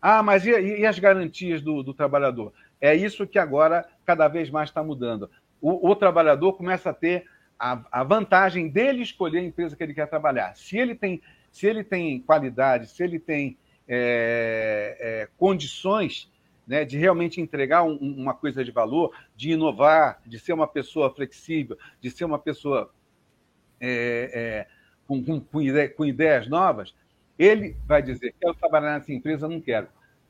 [0.00, 2.52] Ah, mas e, e as garantias do, do, trabalhador?
[2.80, 5.30] É isso que agora cada vez mais está mudando.
[5.60, 7.30] O, o, trabalhador começa a ter
[7.62, 10.56] a, a, vantagem dele escolher a empresa que ele quer trabalhar.
[10.56, 11.22] Se ele tem,
[11.52, 16.28] se ele tem qualidade, se ele tem é, é, condições
[16.66, 21.14] né, de realmente entregar um, uma coisa de valor, de inovar, de ser uma pessoa
[21.14, 22.92] flexível, de ser uma pessoa
[23.80, 24.66] é, é
[25.06, 26.92] com, com, com, ideia, com ideias novas,
[27.38, 29.86] ele vai dizer: quero trabalhar nessa empresa, não quero.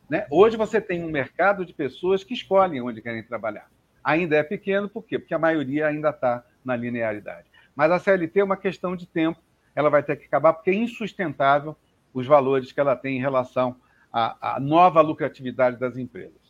[0.06, 0.26] Né?
[0.30, 3.70] Hoje você tem um mercado de pessoas que escolhem onde querem trabalhar.
[4.02, 5.18] Ainda é pequeno, por quê?
[5.18, 7.46] Porque a maioria ainda está na linearidade.
[7.74, 9.40] Mas a CLT é uma questão de tempo,
[9.74, 11.76] ela vai ter que acabar, porque é insustentável
[12.12, 13.76] os valores que ela tem em relação
[14.12, 16.42] à, à nova lucratividade das empresas.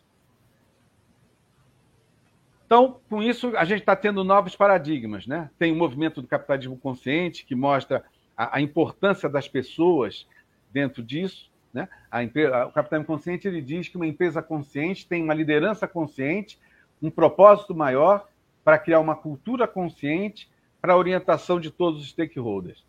[2.72, 5.26] Então, com isso, a gente está tendo novos paradigmas.
[5.26, 5.50] Né?
[5.58, 8.02] Tem o movimento do capitalismo consciente, que mostra
[8.34, 10.26] a, a importância das pessoas
[10.72, 11.50] dentro disso.
[11.72, 11.86] Né?
[12.10, 16.58] A empresa, o capitalismo consciente ele diz que uma empresa consciente tem uma liderança consciente,
[17.02, 18.28] um propósito maior
[18.64, 20.48] para criar uma cultura consciente
[20.80, 22.84] para a orientação de todos os stakeholders.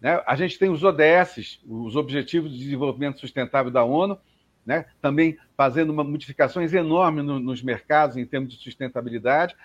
[0.00, 0.22] Né?
[0.26, 4.18] A gente tem os ODS, os Objetivos de Desenvolvimento Sustentável da ONU,
[4.64, 4.86] né?
[5.00, 9.56] também fazendo uma modificações enormes no, nos mercados em termos de sustentabilidade.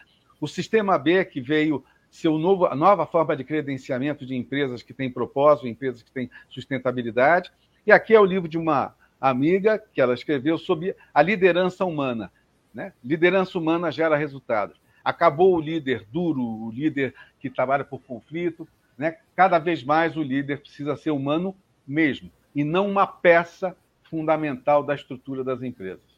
[0.42, 4.94] O Sistema B, que veio ser novo, a nova forma de credenciamento de empresas que
[4.94, 7.52] têm propósito, empresas que têm sustentabilidade.
[7.86, 12.32] E aqui é o livro de uma amiga que ela escreveu sobre a liderança humana.
[12.74, 12.94] Né?
[13.04, 14.82] Liderança humana gera resultados.
[15.04, 18.68] Acabou o líder duro, o líder que trabalha por conflito.
[18.98, 19.18] Né?
[19.36, 21.56] Cada vez mais o líder precisa ser humano
[21.86, 26.14] mesmo, e não uma peça fundamental da estrutura das empresas.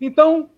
[0.00, 0.50] Então,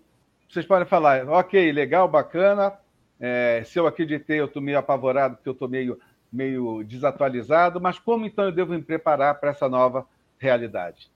[0.49, 2.75] vocês podem falar, ok, legal, bacana.
[3.19, 5.99] É, se eu acreditei, eu estou meio apavorado, porque eu estou meio,
[6.33, 10.07] meio desatualizado, mas como então eu devo me preparar para essa nova
[10.39, 11.11] realidade?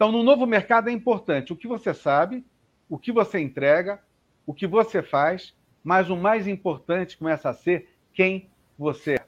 [0.00, 2.42] Então, no novo mercado é importante o que você sabe,
[2.88, 4.02] o que você entrega,
[4.46, 9.26] o que você faz, mas o mais importante começa a ser quem você é.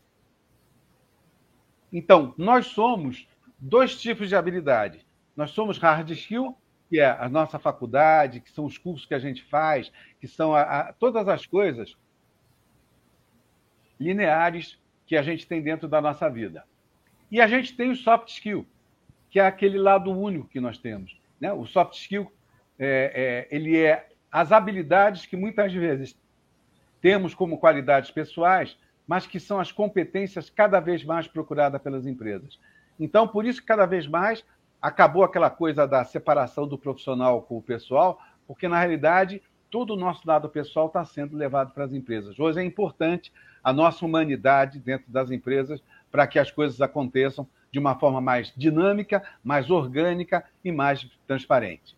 [1.92, 5.06] Então, nós somos dois tipos de habilidade.
[5.36, 6.56] Nós somos hard skill,
[6.88, 10.54] que é a nossa faculdade, que são os cursos que a gente faz, que são
[10.54, 11.98] a, a, todas as coisas
[14.00, 16.64] lineares que a gente tem dentro da nossa vida.
[17.30, 18.66] E a gente tem o soft skill,
[19.32, 21.18] que é aquele lado único que nós temos.
[21.40, 21.50] Né?
[21.50, 22.30] O soft skill
[22.78, 26.14] é, é, ele é as habilidades que muitas vezes
[27.00, 32.60] temos como qualidades pessoais, mas que são as competências cada vez mais procuradas pelas empresas.
[33.00, 34.44] Então, por isso, cada vez mais
[34.80, 39.96] acabou aquela coisa da separação do profissional com o pessoal, porque na realidade todo o
[39.96, 42.38] nosso lado pessoal está sendo levado para as empresas.
[42.38, 43.32] Hoje é importante
[43.64, 48.52] a nossa humanidade dentro das empresas para que as coisas aconteçam de uma forma mais
[48.54, 51.96] dinâmica, mais orgânica e mais transparente.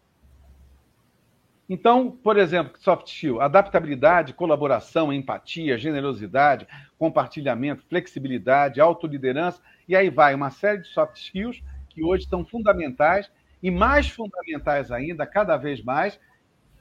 [1.69, 10.35] Então, por exemplo, soft skill, adaptabilidade, colaboração, empatia, generosidade, compartilhamento, flexibilidade, autoliderança, e aí vai
[10.35, 13.31] uma série de soft skills que hoje são fundamentais
[13.63, 16.21] e mais fundamentais ainda, cada vez mais,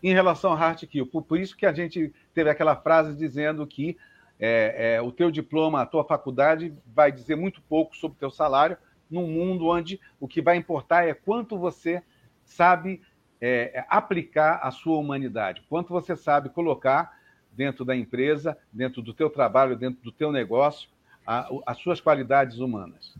[0.03, 1.07] em relação ao hard skill.
[1.07, 3.97] Por isso que a gente teve aquela frase dizendo que
[4.39, 8.31] é, é, o teu diploma, a tua faculdade vai dizer muito pouco sobre o teu
[8.31, 8.77] salário
[9.09, 12.01] num mundo onde o que vai importar é quanto você
[12.43, 13.01] sabe
[13.39, 17.17] é, é, aplicar a sua humanidade, quanto você sabe colocar
[17.51, 20.89] dentro da empresa, dentro do teu trabalho, dentro do teu negócio,
[21.25, 23.15] a, as suas qualidades humanas.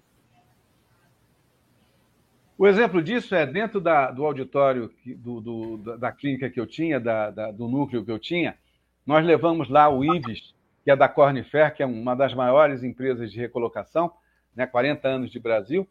[2.58, 7.00] O exemplo disso é dentro da, do auditório do, do, da clínica que eu tinha,
[7.00, 8.58] da, da, do núcleo que eu tinha,
[9.06, 10.53] nós levamos lá o IVES,
[10.84, 14.12] que é da Cornifer, que é uma das maiores empresas de recolocação,
[14.56, 15.88] né, 40 anos de Brasil,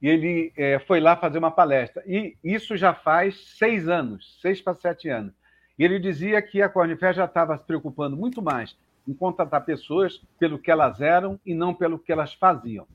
[0.00, 2.02] e ele é, foi lá fazer uma palestra.
[2.06, 5.34] E isso já faz seis anos, seis para sete anos.
[5.78, 10.20] E ele dizia que a Cornifer já estava se preocupando muito mais em contratar pessoas
[10.38, 12.86] pelo que elas eram e não pelo que elas faziam.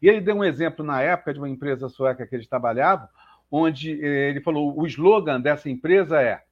[0.00, 3.08] E ele deu um exemplo na época de uma empresa sueca que eles trabalhavam,
[3.50, 6.42] onde eh, ele falou: o slogan dessa empresa é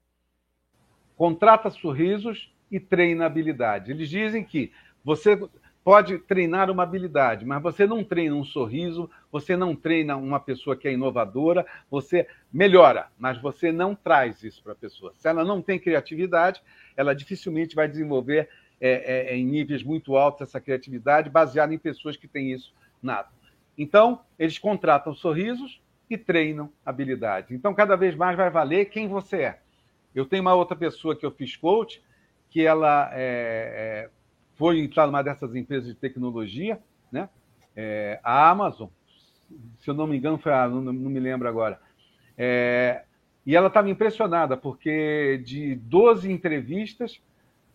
[1.16, 3.90] contrata sorrisos e treina habilidade.
[3.90, 4.72] Eles dizem que
[5.04, 5.38] você
[5.82, 10.76] pode treinar uma habilidade, mas você não treina um sorriso, você não treina uma pessoa
[10.76, 15.12] que é inovadora, você melhora, mas você não traz isso para a pessoa.
[15.16, 16.62] Se ela não tem criatividade,
[16.96, 18.48] ela dificilmente vai desenvolver
[18.80, 23.32] é, é, em níveis muito altos essa criatividade, baseada em pessoas que têm isso nato.
[23.76, 27.52] Então, eles contratam sorrisos e treinam habilidades.
[27.52, 29.60] Então, cada vez mais vai valer quem você é.
[30.14, 32.02] Eu tenho uma outra pessoa que eu fiz coach,
[32.50, 34.10] que ela é, é,
[34.56, 36.78] foi entrar numa dessas empresas de tecnologia,
[37.10, 37.28] né?
[37.76, 38.88] É, a Amazon,
[39.78, 41.80] se eu não me engano, foi a, não, não me lembro agora.
[42.36, 43.04] É,
[43.46, 47.20] e ela estava impressionada, porque de 12 entrevistas,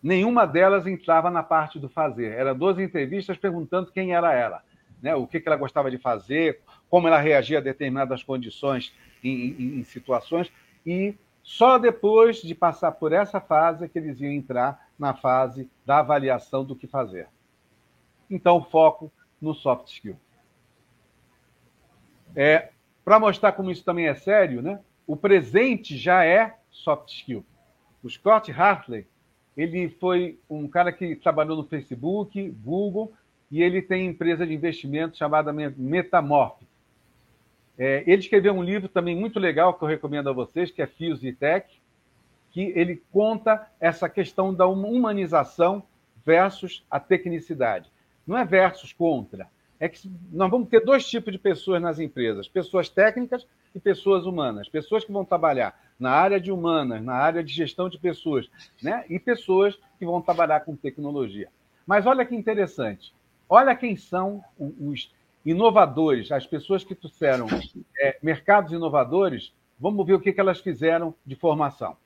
[0.02, 2.32] nenhuma delas entrava na parte do fazer.
[2.32, 4.62] Eram 12 entrevistas perguntando quem era ela
[5.00, 9.50] né, o que, que ela gostava de fazer, como ela reagia a determinadas condições em,
[9.50, 10.50] em, em situações,
[10.84, 11.14] e
[11.46, 16.00] só depois de passar por essa fase é que eles iam entrar na fase da
[16.00, 17.28] avaliação do que fazer.
[18.28, 20.16] Então, foco no soft skill.
[22.34, 22.70] É,
[23.04, 27.46] Para mostrar como isso também é sério, né, o presente já é soft skill.
[28.02, 29.06] O Scott Hartley,
[29.56, 33.12] ele foi um cara que trabalhou no Facebook, Google,
[33.52, 36.65] e ele tem empresa de investimento chamada Metamorph.
[37.78, 40.86] É, ele escreveu um livro também muito legal que eu recomendo a vocês, que é
[40.86, 41.66] Fios e Tech,
[42.50, 45.82] que ele conta essa questão da humanização
[46.24, 47.90] versus a tecnicidade.
[48.26, 52.48] Não é versus contra, é que nós vamos ter dois tipos de pessoas nas empresas:
[52.48, 54.68] pessoas técnicas e pessoas humanas.
[54.68, 58.48] Pessoas que vão trabalhar na área de humanas, na área de gestão de pessoas,
[58.82, 59.04] né?
[59.08, 61.48] e pessoas que vão trabalhar com tecnologia.
[61.86, 63.14] Mas olha que interessante:
[63.48, 65.12] Olha quem são os
[65.46, 67.46] inovadores, as pessoas que trouxeram
[68.00, 69.54] é, mercados inovadores.
[69.78, 71.96] Vamos ver o que, que elas fizeram de formação.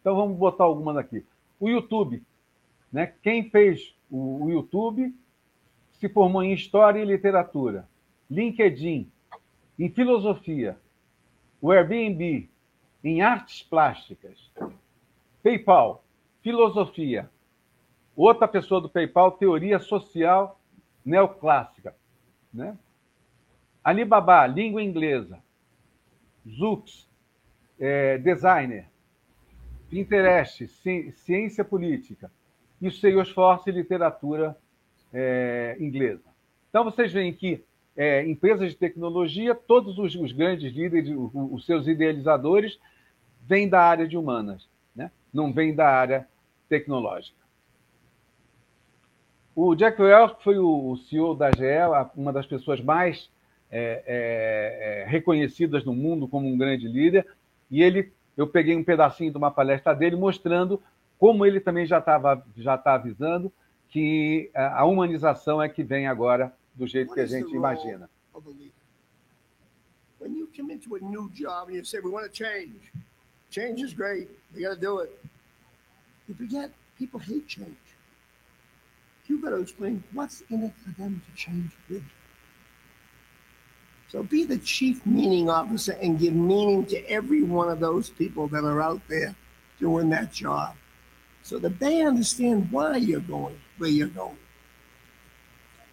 [0.00, 1.24] Então vamos botar algumas aqui.
[1.58, 2.22] O YouTube,
[2.92, 3.14] né?
[3.22, 5.14] Quem fez o, o YouTube
[5.92, 7.88] se formou em História e Literatura.
[8.30, 9.10] LinkedIn,
[9.78, 10.78] em Filosofia.
[11.60, 12.50] O Airbnb,
[13.02, 14.50] em Artes Plásticas.
[15.42, 16.04] PayPal,
[16.42, 17.30] Filosofia.
[18.14, 20.60] Outra pessoa do PayPal, teoria social
[21.04, 21.94] neoclássica.
[22.52, 22.76] Né?
[23.82, 25.38] Alibaba, língua inglesa.
[26.48, 27.08] Zux,
[27.78, 28.86] é, designer.
[29.88, 32.30] Pinterest, ci, ciência política.
[32.80, 34.56] E Salesforce, literatura
[35.12, 36.32] é, inglesa.
[36.68, 37.62] Então vocês veem que
[37.96, 42.78] é, empresas de tecnologia, todos os, os grandes líderes, os, os, seus idealizadores,
[43.42, 45.10] vêm da área de humanas, né?
[45.32, 46.26] não vêm da área
[46.68, 47.41] tecnológica.
[49.54, 51.64] O Jack Welch foi o CEO da GE,
[52.16, 53.30] uma das pessoas mais
[53.70, 57.26] é, é, é, reconhecidas no mundo como um grande líder,
[57.70, 60.82] e ele, eu peguei um pedacinho de uma palestra dele mostrando
[61.18, 63.52] como ele também já estava já tá avisando
[63.88, 68.08] que a humanização é que vem agora do jeito que a gente imagina.
[70.18, 72.92] When you come into a new job and you say, we want to change,
[73.50, 75.12] change is great, we got to do it.
[76.28, 77.91] You forget people hate change.
[79.26, 82.02] You've got to explain what's in it for them to change with.
[84.08, 88.46] So be the chief meaning officer and give meaning to every one of those people
[88.48, 89.34] that are out there
[89.78, 90.74] doing that job
[91.42, 94.36] so that they understand why you're going where you're going.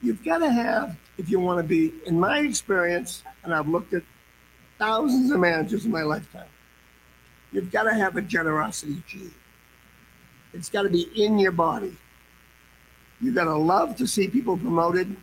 [0.01, 3.93] You've got to have, if you want to be, in my experience, and I've looked
[3.93, 4.03] at
[4.77, 6.47] thousands of managers in my lifetime,
[7.51, 9.34] you've got to have a generosity gene.
[10.53, 11.95] It's got to be in your body.
[13.22, 15.15] You've got to love to see people promoted.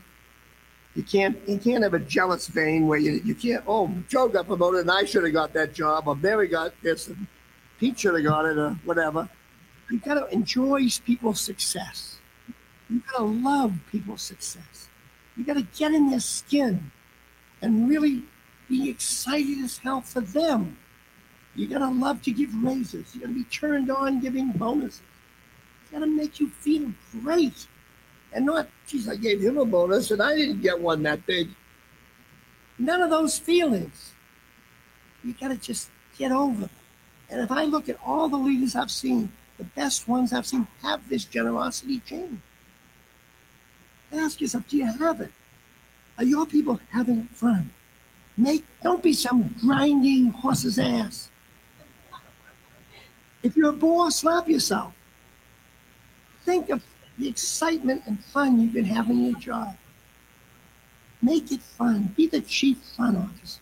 [0.94, 4.46] You can't you can't have a jealous vein where you, you can't, oh, Joe got
[4.46, 7.26] promoted and I should have got that job, or Barry got this, and
[7.78, 9.28] Pete should have got it, or whatever.
[9.90, 12.18] You've got to enjoy people's success.
[12.88, 14.88] You've got to love people's success.
[15.36, 16.90] You've got to get in their skin
[17.60, 18.22] and really
[18.68, 20.78] be excited as hell for them.
[21.54, 23.14] You've got to love to give raises.
[23.14, 25.02] You got to be turned on giving bonuses.
[25.82, 26.92] It's got to make you feel
[27.22, 27.66] great.
[28.36, 31.48] And not, geez, I gave him a bonus and I didn't get one that big.
[32.78, 34.12] None of those feelings.
[35.24, 36.70] You got to just get over them.
[37.30, 40.66] And if I look at all the leaders I've seen, the best ones I've seen
[40.82, 42.42] have this generosity chain.
[44.12, 45.32] Ask yourself, do you have it?
[46.18, 47.70] Are your people having fun?
[48.36, 51.30] Make don't be some grinding horse's ass.
[53.42, 54.92] If you're a boss, slap yourself.
[56.44, 56.82] Think of
[57.18, 59.74] the excitement and fun you can have in your job.
[61.22, 62.12] Make it fun.
[62.16, 63.60] Be the chief fun officer.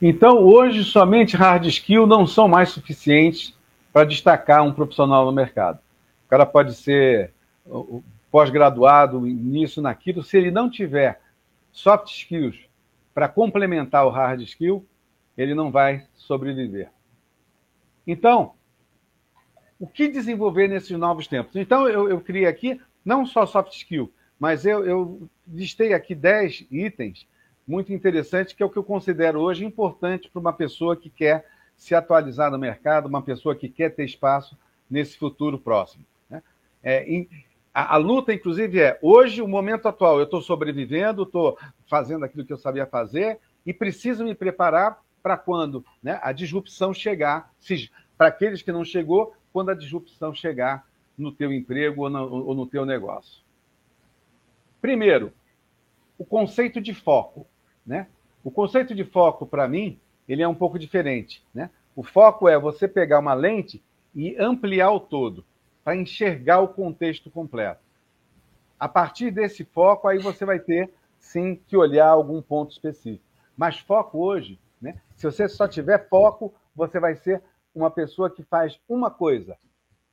[0.00, 3.52] Então, hoje, somente hard skill não são mais suficientes
[3.92, 5.80] para destacar um profissional no mercado.
[6.26, 7.32] O cara pode ser
[8.30, 11.20] pós-graduado nisso, naquilo, se ele não tiver
[11.72, 12.56] soft skills
[13.12, 14.86] para complementar o hard skill,
[15.36, 16.90] ele não vai sobreviver.
[18.06, 18.54] Então,
[19.78, 21.56] o que desenvolver nesses novos tempos?
[21.56, 26.66] Então, eu, eu criei aqui não só soft skill, mas eu, eu listei aqui 10
[26.70, 27.26] itens
[27.66, 31.46] muito interessantes, que é o que eu considero hoje importante para uma pessoa que quer
[31.76, 34.56] se atualizar no mercado, uma pessoa que quer ter espaço
[34.90, 36.04] nesse futuro próximo.
[36.28, 36.42] Né?
[36.82, 37.28] É, em,
[37.72, 42.44] a, a, luta, inclusive, é hoje, o momento atual, eu estou sobrevivendo, estou fazendo aquilo
[42.44, 47.52] que eu sabia fazer e preciso me preparar para quando né, a disrupção chegar,
[48.16, 50.86] para aqueles que não chegou, quando a disrupção chegar
[51.18, 53.42] no teu emprego ou no, ou no teu negócio.
[54.80, 55.32] Primeiro,
[56.16, 57.44] o conceito de foco.
[57.84, 58.06] Né?
[58.44, 59.98] O conceito de foco, para mim,
[60.28, 61.44] ele é um pouco diferente.
[61.52, 61.70] Né?
[61.96, 63.82] O foco é você pegar uma lente
[64.14, 65.44] e ampliar o todo,
[65.82, 67.80] para enxergar o contexto completo.
[68.78, 73.24] A partir desse foco, aí você vai ter, sim, que olhar algum ponto específico.
[73.56, 75.00] Mas foco hoje, né?
[75.16, 77.42] se você só tiver foco, você vai ser
[77.78, 79.56] uma pessoa que faz uma coisa,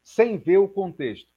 [0.04, 1.30] sem ver o contexto.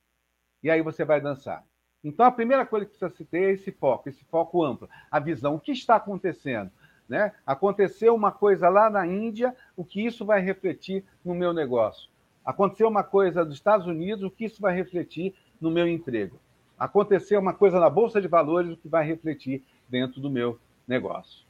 [0.62, 1.64] E aí você vai dançar.
[2.04, 5.18] Então, a primeira coisa que precisa se ter é esse foco, esse foco amplo, a
[5.18, 5.54] visão.
[5.54, 6.70] O que está acontecendo?
[7.08, 7.32] Né?
[7.46, 12.10] Aconteceu uma coisa lá na Índia, o que isso vai refletir no meu negócio?
[12.44, 16.38] Aconteceu uma coisa dos Estados Unidos, o que isso vai refletir no meu emprego?
[16.78, 21.44] Aconteceu uma coisa na Bolsa de Valores, o que vai refletir dentro do meu negócio.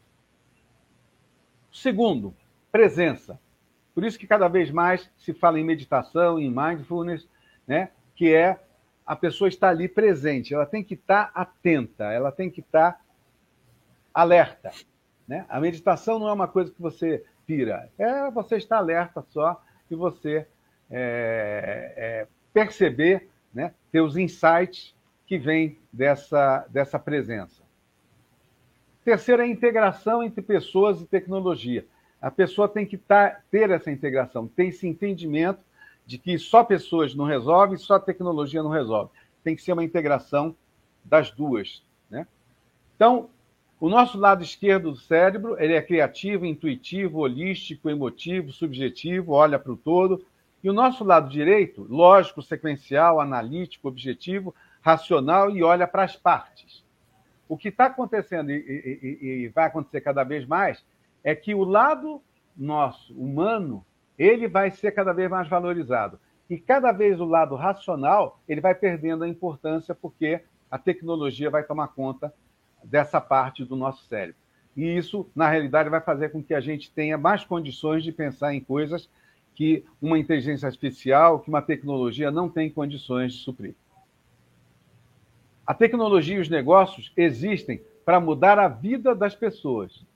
[1.72, 2.34] Segundo,
[2.72, 3.38] presença.
[3.98, 7.28] Por isso que cada vez mais se fala em meditação, em mindfulness,
[7.66, 7.90] né?
[8.14, 8.56] que é
[9.04, 13.04] a pessoa estar ali presente, ela tem que estar atenta, ela tem que estar
[14.14, 14.70] alerta.
[15.26, 15.44] Né?
[15.48, 19.96] A meditação não é uma coisa que você pira, é você estar alerta só e
[19.96, 20.46] você
[20.88, 24.94] é, é, perceber, né, ter os insights
[25.26, 27.64] que vêm dessa, dessa presença.
[29.04, 31.84] Terceiro é a integração entre pessoas e tecnologia
[32.20, 35.60] a pessoa tem que tá, ter essa integração, ter esse entendimento
[36.04, 39.10] de que só pessoas não resolvem, só tecnologia não resolve.
[39.44, 40.56] Tem que ser uma integração
[41.04, 41.82] das duas.
[42.10, 42.26] Né?
[42.96, 43.30] Então,
[43.80, 49.72] o nosso lado esquerdo do cérebro ele é criativo, intuitivo, holístico, emotivo, subjetivo, olha para
[49.72, 50.24] o todo.
[50.64, 56.84] E o nosso lado direito, lógico, sequencial, analítico, objetivo, racional e olha para as partes.
[57.48, 60.84] O que está acontecendo e, e, e, vai acontecer cada vez mais
[61.28, 62.22] é que o lado
[62.56, 63.84] nosso, humano,
[64.18, 66.18] ele vai ser cada vez mais valorizado.
[66.48, 71.62] E cada vez o lado racional ele vai perdendo a importância porque a tecnologia vai
[71.62, 72.32] tomar conta
[72.82, 74.40] dessa parte do nosso cérebro.
[74.74, 78.54] E isso, na realidade, vai fazer com que a gente tenha mais condições de pensar
[78.54, 79.06] em coisas
[79.54, 83.74] que uma inteligência artificial, que uma tecnologia não tem condições de suprir.
[85.66, 90.07] A tecnologia e os negócios existem para mudar a vida das pessoas.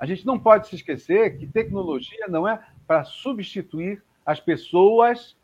[0.00, 5.36] A gente não pode se esquecer que tecnologia não é para substituir as pessoas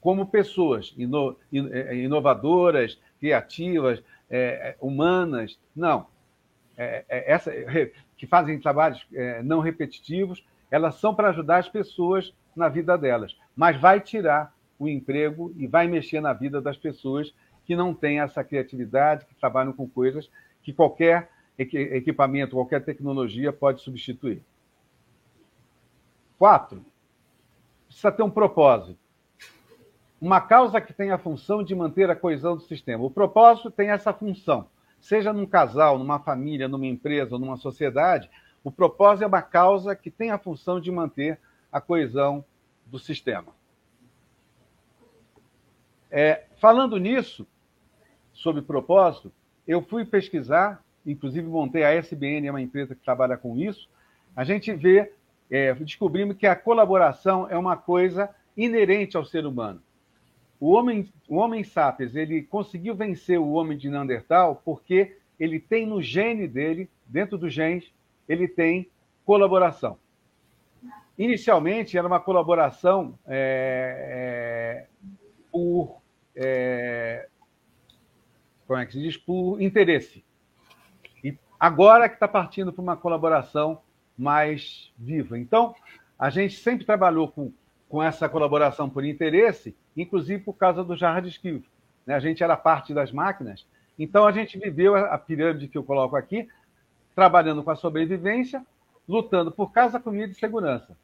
[0.00, 5.58] como pessoas é, inovadoras, criativas, é, é, humanas.
[5.74, 6.08] Não.
[6.76, 7.52] É, é, essa,
[8.18, 13.36] que fazem trabalhos é, não repetitivos, elas são para ajudar as pessoas na vida delas,
[13.54, 17.32] mas vai tirar o emprego e vai mexer na vida das pessoas
[17.64, 20.28] que não têm essa criatividade, que trabalham com coisas
[20.62, 24.42] que qualquer equipamento, qualquer tecnologia pode substituir.
[26.38, 26.84] Quatro,
[27.86, 28.98] precisa ter um propósito.
[30.20, 33.04] Uma causa que tem a função de manter a coesão do sistema.
[33.04, 34.66] O propósito tem essa função.
[35.00, 38.30] Seja num casal, numa família, numa empresa, numa sociedade,
[38.64, 41.38] o propósito é uma causa que tem a função de manter
[41.70, 42.44] a coesão
[42.86, 43.52] do sistema.
[46.10, 47.46] É, falando nisso,
[48.32, 49.32] sobre propósito,
[49.66, 53.88] eu fui pesquisar, inclusive montei a SBN, é uma empresa que trabalha com isso.
[54.34, 55.12] A gente vê,
[55.50, 59.82] é, descobrimos que a colaboração é uma coisa inerente ao ser humano.
[60.58, 65.86] O homem, o homem sapiens, ele conseguiu vencer o homem de Neandertal porque ele tem
[65.86, 67.92] no gene dele, dentro dos genes,
[68.28, 68.88] ele tem
[69.24, 69.98] colaboração.
[71.18, 75.08] Inicialmente era uma colaboração é, é,
[75.50, 76.00] por
[76.34, 77.28] é,
[78.66, 80.24] como é que se diz, por interesse.
[81.58, 83.80] Agora que está partindo para uma colaboração
[84.16, 85.38] mais viva.
[85.38, 85.74] Então,
[86.18, 87.52] a gente sempre trabalhou com,
[87.88, 91.64] com essa colaboração por interesse, inclusive por causa do hard skills.
[92.06, 92.14] Né?
[92.14, 93.66] A gente era parte das máquinas,
[93.98, 96.48] então a gente viveu a pirâmide que eu coloco aqui,
[97.14, 98.64] trabalhando com a sobrevivência,
[99.08, 100.96] lutando por casa, comida e segurança.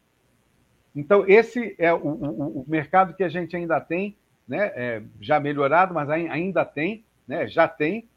[0.95, 4.17] Então, esse é o, o, o mercado que a gente ainda tem,
[4.49, 4.73] né?
[4.75, 8.09] É, já melhorado, mas ainda tem, né, já tem,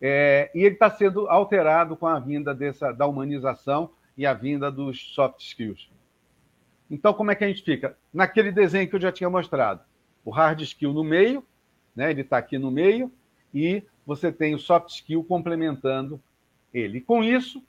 [0.00, 4.70] é, e ele está sendo alterado com a vinda dessa, da humanização e a vinda
[4.70, 5.90] dos soft skills.
[6.90, 7.96] Então, como é que a gente fica?
[8.12, 9.82] Naquele desenho que eu já tinha mostrado,
[10.24, 11.44] o hard skill no meio,
[11.94, 13.12] né, ele está aqui no meio,
[13.52, 16.20] e você tem o soft skill complementando
[16.72, 17.00] ele.
[17.00, 17.62] Com isso,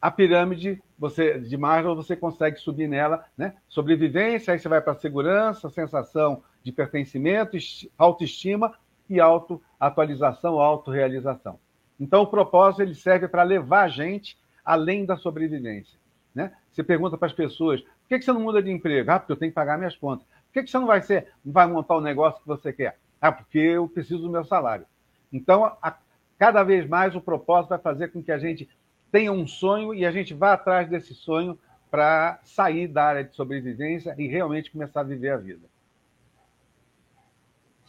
[0.00, 3.56] a pirâmide você, de Maslow, você consegue subir nela, né?
[3.68, 7.56] Sobrevivência, aí você vai para segurança, sensação de pertencimento,
[7.98, 8.72] autoestima,
[9.12, 11.58] e autoatualização, autorrealização.
[12.00, 15.98] Então, o propósito ele serve para levar a gente além da sobrevivência.
[16.34, 16.52] Né?
[16.70, 19.10] Você pergunta para as pessoas: por que você não muda de emprego?
[19.10, 20.26] Ah, porque eu tenho que pagar minhas contas.
[20.26, 22.98] Por que você não vai ser, não vai montar o negócio que você quer?
[23.20, 24.86] Ah, porque eu preciso do meu salário.
[25.32, 25.96] Então, a,
[26.38, 28.68] cada vez mais o propósito vai fazer com que a gente
[29.10, 31.58] tenha um sonho e a gente vá atrás desse sonho
[31.90, 35.71] para sair da área de sobrevivência e realmente começar a viver a vida.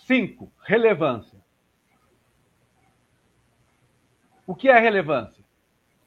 [0.05, 1.39] Cinco, relevância.
[4.45, 5.41] O que é relevância?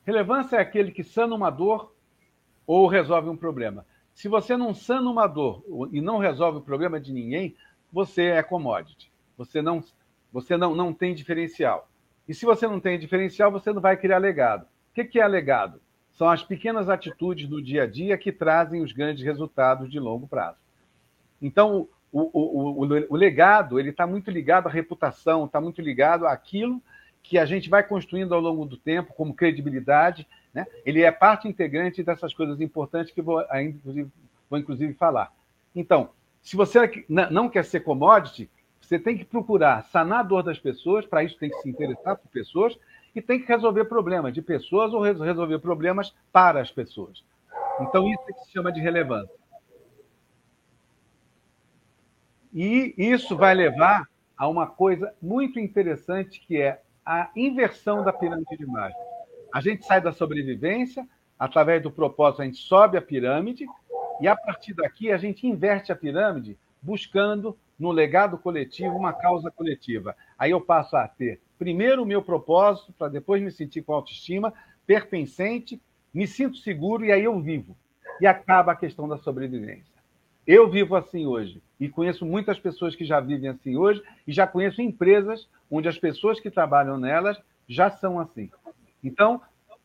[0.04, 1.94] Relevância é aquele que sana uma dor
[2.66, 3.86] ou resolve um problema.
[4.12, 7.56] Se você não sana uma dor e não resolve o problema de ninguém,
[7.90, 9.10] você é commodity.
[9.38, 9.82] Você não,
[10.30, 11.88] você não, não tem diferencial.
[12.28, 14.66] E se você não tem diferencial, você não vai criar legado.
[14.90, 15.80] O que é legado?
[16.12, 20.28] São as pequenas atitudes do dia a dia que trazem os grandes resultados de longo
[20.28, 20.58] prazo.
[21.40, 26.26] Então, o, o, o, o legado ele está muito ligado à reputação, está muito ligado
[26.26, 26.80] àquilo
[27.22, 30.26] que a gente vai construindo ao longo do tempo como credibilidade.
[30.54, 30.66] Né?
[30.84, 34.10] Ele é parte integrante dessas coisas importantes que vou, inclusive,
[34.48, 35.32] vou inclusive falar.
[35.74, 38.48] Então, se você não quer ser commodity,
[38.80, 42.16] você tem que procurar sanar a dor das pessoas, para isso tem que se interessar
[42.16, 42.78] por pessoas
[43.12, 47.24] e tem que resolver problemas de pessoas ou resolver problemas para as pessoas.
[47.80, 49.34] Então, isso é que se chama de relevância.
[52.58, 58.56] E isso vai levar a uma coisa muito interessante que é a inversão da pirâmide
[58.56, 58.98] de Maslow.
[59.52, 61.06] A gente sai da sobrevivência,
[61.38, 63.66] através do propósito, a gente sobe a pirâmide,
[64.22, 69.50] e a partir daqui a gente inverte a pirâmide, buscando no legado coletivo uma causa
[69.50, 70.16] coletiva.
[70.38, 74.54] Aí eu passo a ter primeiro o meu propósito, para depois me sentir com autoestima,
[74.86, 75.78] pertencente,
[76.12, 77.76] me sinto seguro e aí eu vivo.
[78.18, 79.94] E acaba a questão da sobrevivência.
[80.46, 84.46] Eu vivo assim hoje E conheço muitas pessoas que já vivem assim hoje, e já
[84.46, 88.50] conheço empresas onde as pessoas que trabalham nelas já são assim.
[89.02, 89.40] Então,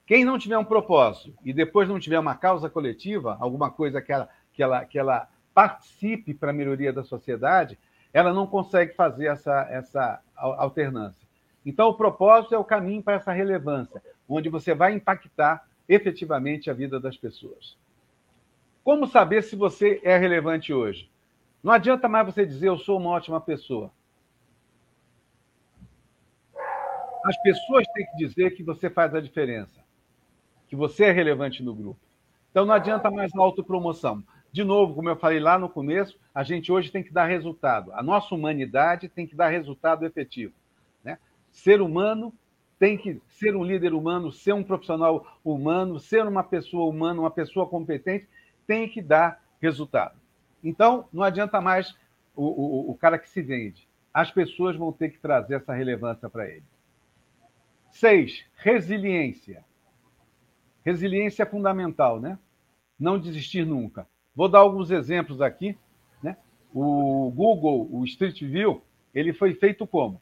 [0.05, 4.11] quem não tiver um propósito e depois não tiver uma causa coletiva, alguma coisa que
[4.11, 7.77] ela, que ela, que ela participe para a melhoria da sociedade,
[8.13, 11.27] ela não consegue fazer essa, essa alternância.
[11.65, 16.73] Então, o propósito é o caminho para essa relevância, onde você vai impactar efetivamente a
[16.73, 17.77] vida das pessoas.
[18.83, 21.10] Como saber se você é relevante hoje?
[21.63, 23.91] Não adianta mais você dizer eu sou uma ótima pessoa.
[27.23, 29.79] As pessoas têm que dizer que você faz a diferença,
[30.67, 31.99] que você é relevante no grupo.
[32.49, 34.23] Então não adianta mais autopromoção.
[34.51, 37.93] De novo, como eu falei lá no começo, a gente hoje tem que dar resultado.
[37.93, 40.53] A nossa humanidade tem que dar resultado efetivo.
[41.03, 41.17] Né?
[41.51, 42.33] Ser humano
[42.77, 47.31] tem que ser um líder humano, ser um profissional humano, ser uma pessoa humana, uma
[47.31, 48.27] pessoa competente,
[48.65, 50.20] tem que dar resultado.
[50.63, 51.95] Então, não adianta mais
[52.35, 53.87] o, o, o cara que se vende.
[54.13, 56.63] As pessoas vão ter que trazer essa relevância para ele.
[57.91, 59.63] Seis, resiliência.
[60.83, 62.37] Resiliência é fundamental, né?
[62.99, 64.07] Não desistir nunca.
[64.35, 65.77] Vou dar alguns exemplos aqui.
[66.21, 66.37] Né?
[66.73, 68.81] O Google, o Street View,
[69.13, 70.21] ele foi feito como?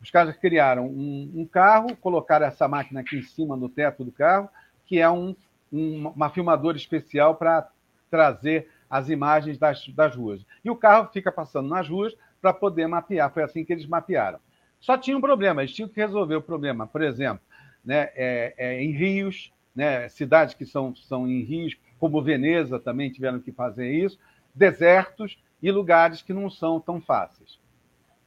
[0.00, 4.12] Os caras criaram um, um, carro, colocaram essa máquina aqui em cima no teto do
[4.12, 4.48] carro,
[4.84, 5.34] que é um,
[5.72, 7.68] um, uma filmadora especial para
[8.10, 10.44] trazer as imagens das, das ruas.
[10.64, 13.32] E o carro fica passando nas ruas para poder mapear.
[13.32, 14.38] Foi assim que eles mapearam.
[14.80, 16.86] Só tinha um problema, eles tinham que resolver o problema.
[16.86, 17.44] Por exemplo,
[17.84, 23.10] né, é, é, em rios, né, cidades que são, são em rios, como Veneza também
[23.10, 24.18] tiveram que fazer isso,
[24.54, 27.58] desertos e lugares que não são tão fáceis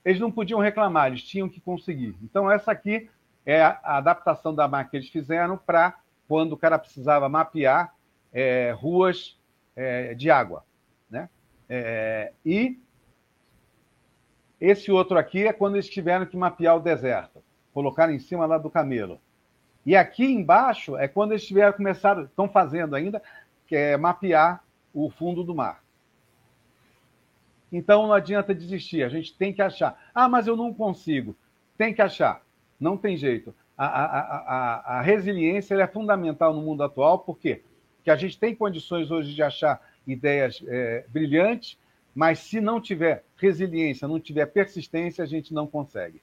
[0.03, 2.15] eles não podiam reclamar, eles tinham que conseguir.
[2.23, 3.09] Então, essa aqui
[3.45, 7.93] é a adaptação da máquina que eles fizeram para quando o cara precisava mapear
[8.31, 9.38] é, ruas
[9.79, 10.65] é, de água.
[11.09, 11.29] Né?
[11.69, 12.77] É, e
[14.59, 17.41] esse outro aqui é quando eles tiveram que mapear o deserto,
[17.73, 19.21] colocaram em cima lá do camelo.
[19.85, 23.23] E aqui embaixo é quando eles tiveram começaram, estão fazendo ainda,
[23.65, 24.61] que é mapear
[24.93, 25.81] o fundo do mar.
[27.71, 29.97] Então não adianta desistir, a gente tem que achar.
[30.13, 31.33] Ah, mas eu não consigo.
[31.77, 32.43] Tem que achar,
[32.77, 33.55] não tem jeito.
[33.77, 37.63] A, a, a, a resiliência é fundamental no mundo atual, por quê?
[37.99, 41.77] Porque a gente tem condições hoje de achar ideias é, brilhantes,
[42.15, 46.21] mas se não tiver resiliência, não tiver persistência, a gente não consegue.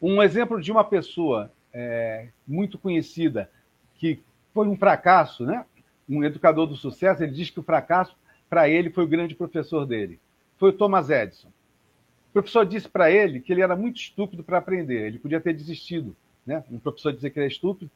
[0.00, 3.50] Um exemplo de uma pessoa é, muito conhecida
[3.96, 4.22] que
[4.54, 5.64] foi um fracasso, né?
[6.08, 8.16] um educador do sucesso, ele diz que o fracasso
[8.48, 10.20] para ele, foi o grande professor dele.
[10.56, 11.48] Foi o Thomas Edison.
[12.30, 15.52] O professor disse para ele que ele era muito estúpido para aprender, ele podia ter
[15.52, 16.16] desistido.
[16.46, 16.62] Né?
[16.70, 17.90] Um professor dizer que ele é estúpido,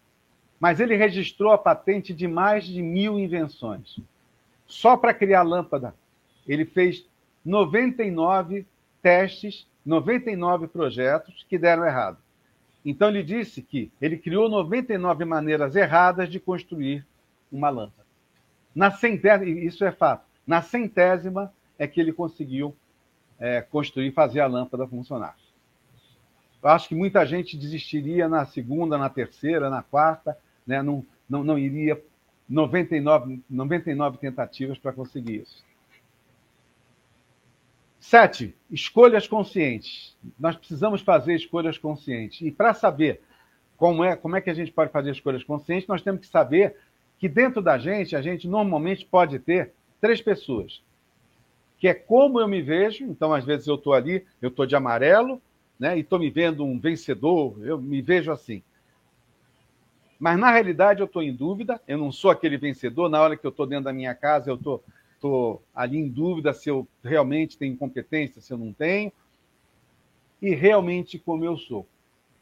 [0.61, 3.99] mas ele registrou a patente de mais de mil invenções.
[4.67, 5.95] Só para criar a lâmpada,
[6.47, 7.05] ele fez
[7.45, 8.67] 99
[9.03, 12.19] testes, 99 projetos que deram errado.
[12.85, 17.07] Então ele disse que ele criou 99 maneiras erradas de construir
[17.51, 18.07] uma lâmpada.
[18.75, 20.25] Na centésima, isso é fato.
[20.47, 22.77] Na centésima é que ele conseguiu
[23.39, 25.35] é, construir, fazer a lâmpada funcionar.
[26.63, 30.37] Eu acho que muita gente desistiria na segunda, na terceira, na quarta,
[30.71, 30.83] né?
[30.83, 32.01] não, não, não iria
[32.49, 35.65] 99, 99 tentativas para conseguir isso.
[37.99, 40.17] Sete, escolhas conscientes.
[40.39, 42.41] Nós precisamos fazer escolhas conscientes.
[42.41, 43.21] E para saber
[43.77, 46.77] como é, como é que a gente pode fazer escolhas conscientes, nós temos que saber
[47.19, 50.83] que dentro da gente, a gente normalmente pode ter três pessoas,
[51.79, 53.05] que é como eu me vejo.
[53.05, 55.43] Então, às vezes eu estou ali, eu estou de amarelo,
[55.79, 55.97] né?
[55.97, 57.57] E estou me vendo um vencedor.
[57.63, 58.63] Eu me vejo assim.
[60.21, 61.81] Mas na realidade eu estou em dúvida.
[61.89, 63.09] Eu não sou aquele vencedor.
[63.09, 64.85] Na hora que eu estou dentro da minha casa, eu estou
[65.21, 69.13] tô ali em dúvida se eu realmente tenho competência, se eu não tenho,
[70.41, 71.87] e realmente como eu sou.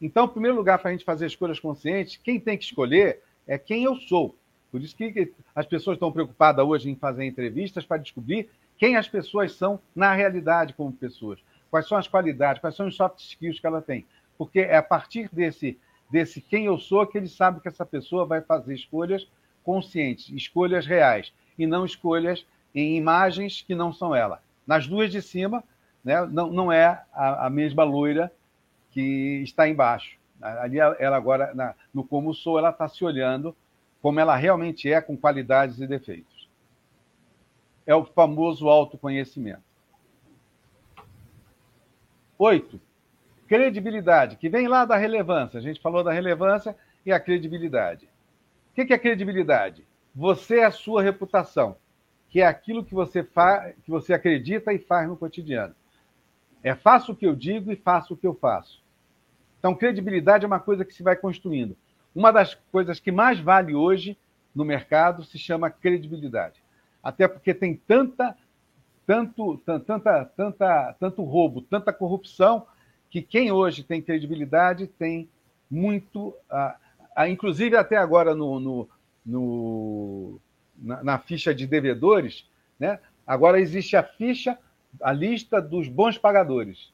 [0.01, 3.57] Então, em primeiro lugar, para a gente fazer escolhas conscientes, quem tem que escolher é
[3.57, 4.33] quem eu sou.
[4.71, 9.09] Por isso que as pessoas estão preocupadas hoje em fazer entrevistas para descobrir quem as
[9.09, 11.39] pessoas são na realidade como pessoas.
[11.69, 14.05] Quais são as qualidades, quais são os soft skills que ela tem.
[14.37, 15.77] Porque é a partir desse,
[16.09, 19.27] desse quem eu sou que ele sabe que essa pessoa vai fazer escolhas
[19.63, 24.41] conscientes, escolhas reais, e não escolhas em imagens que não são ela.
[24.65, 25.63] Nas duas de cima,
[26.03, 28.31] né, não, não é a, a mesma loira
[28.91, 30.17] que está embaixo.
[30.41, 33.55] Ali ela agora, na, no como sou, ela está se olhando
[34.01, 36.47] como ela realmente é, com qualidades e defeitos.
[37.85, 39.63] É o famoso autoconhecimento.
[42.37, 42.79] Oito,
[43.49, 45.57] credibilidade, que vem lá da relevância.
[45.57, 48.07] A gente falou da relevância e a credibilidade.
[48.71, 49.83] O que é credibilidade?
[50.15, 51.75] Você é a sua reputação.
[52.29, 53.73] que é aquilo que você, fa...
[53.83, 55.73] que você acredita e faz no cotidiano.
[56.61, 58.83] É faço o que eu digo e faço o que eu faço.
[59.57, 61.75] Então, credibilidade é uma coisa que se vai construindo.
[62.13, 64.15] Uma das coisas que mais vale hoje
[64.53, 66.61] no mercado se chama credibilidade.
[67.01, 68.37] Até porque tem tanta,
[69.07, 72.67] tanto, tanta, tanta, tanto roubo, tanta corrupção,
[73.09, 75.29] que quem hoje tem credibilidade tem
[75.69, 76.35] muito.
[76.49, 76.75] Ah,
[77.15, 78.89] ah, inclusive, até agora no, no,
[79.25, 80.39] no
[80.77, 82.45] na, na, ficha de devedores,
[82.79, 82.99] né?
[83.25, 84.57] agora existe a ficha,
[85.01, 86.91] a lista dos bons pagadores.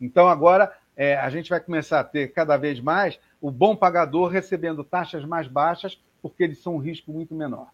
[0.00, 4.28] Então, agora é, a gente vai começar a ter cada vez mais o bom pagador
[4.28, 7.68] recebendo taxas mais baixas, porque eles são um risco muito menor.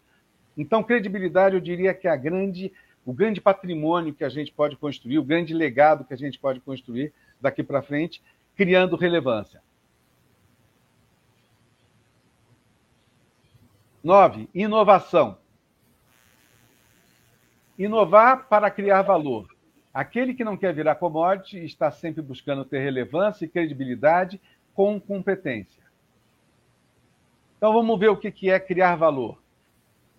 [0.57, 2.73] Então, credibilidade, eu diria que é a grande,
[3.09, 6.59] o grande patrimônio que a gente pode construir, o grande legado que a gente pode
[6.59, 8.21] construir daqui para frente,
[8.55, 9.63] criando relevância.
[14.03, 15.39] Nove, inovação.
[17.79, 19.47] Inovar para criar valor.
[19.91, 24.39] Aquele que não quer virar commodity está sempre buscando ter relevância e credibilidade
[24.75, 25.81] com competência.
[27.57, 29.41] Então vamos ver o que é criar valor.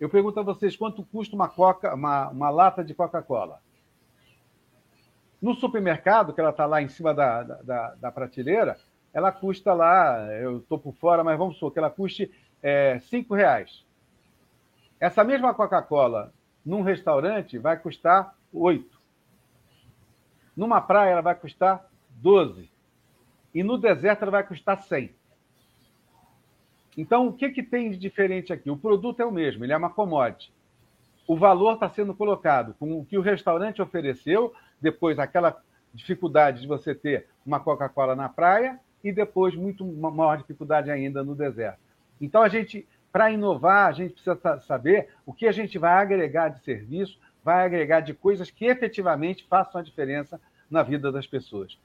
[0.01, 3.61] Eu pergunto a vocês quanto custa uma, coca, uma, uma lata de Coca-Cola.
[5.39, 8.79] No supermercado, que ela está lá em cima da, da, da, prateleira,
[9.13, 12.31] ela custa lá, eu estou por fora, mas vamos supor que ela custe
[12.63, 13.85] é, cinco reais.
[14.99, 16.33] Essa mesma Coca-Cola,
[16.65, 18.99] num restaurante, vai custar oito.
[20.57, 22.71] Numa praia, ela vai custar 12.
[23.53, 25.13] E no deserto, ela vai custar 100.
[26.97, 28.69] Então, o que, que tem de diferente aqui?
[28.69, 30.51] O produto é o mesmo, ele é uma commodity.
[31.27, 35.61] O valor está sendo colocado com o que o restaurante ofereceu, depois aquela
[35.93, 41.35] dificuldade de você ter uma Coca-Cola na praia e depois muito maior dificuldade ainda no
[41.35, 41.79] deserto.
[42.19, 46.49] Então, a gente, para inovar, a gente precisa saber o que a gente vai agregar
[46.49, 50.39] de serviço vai agregar de coisas que efetivamente façam a diferença
[50.69, 51.77] na vida das pessoas.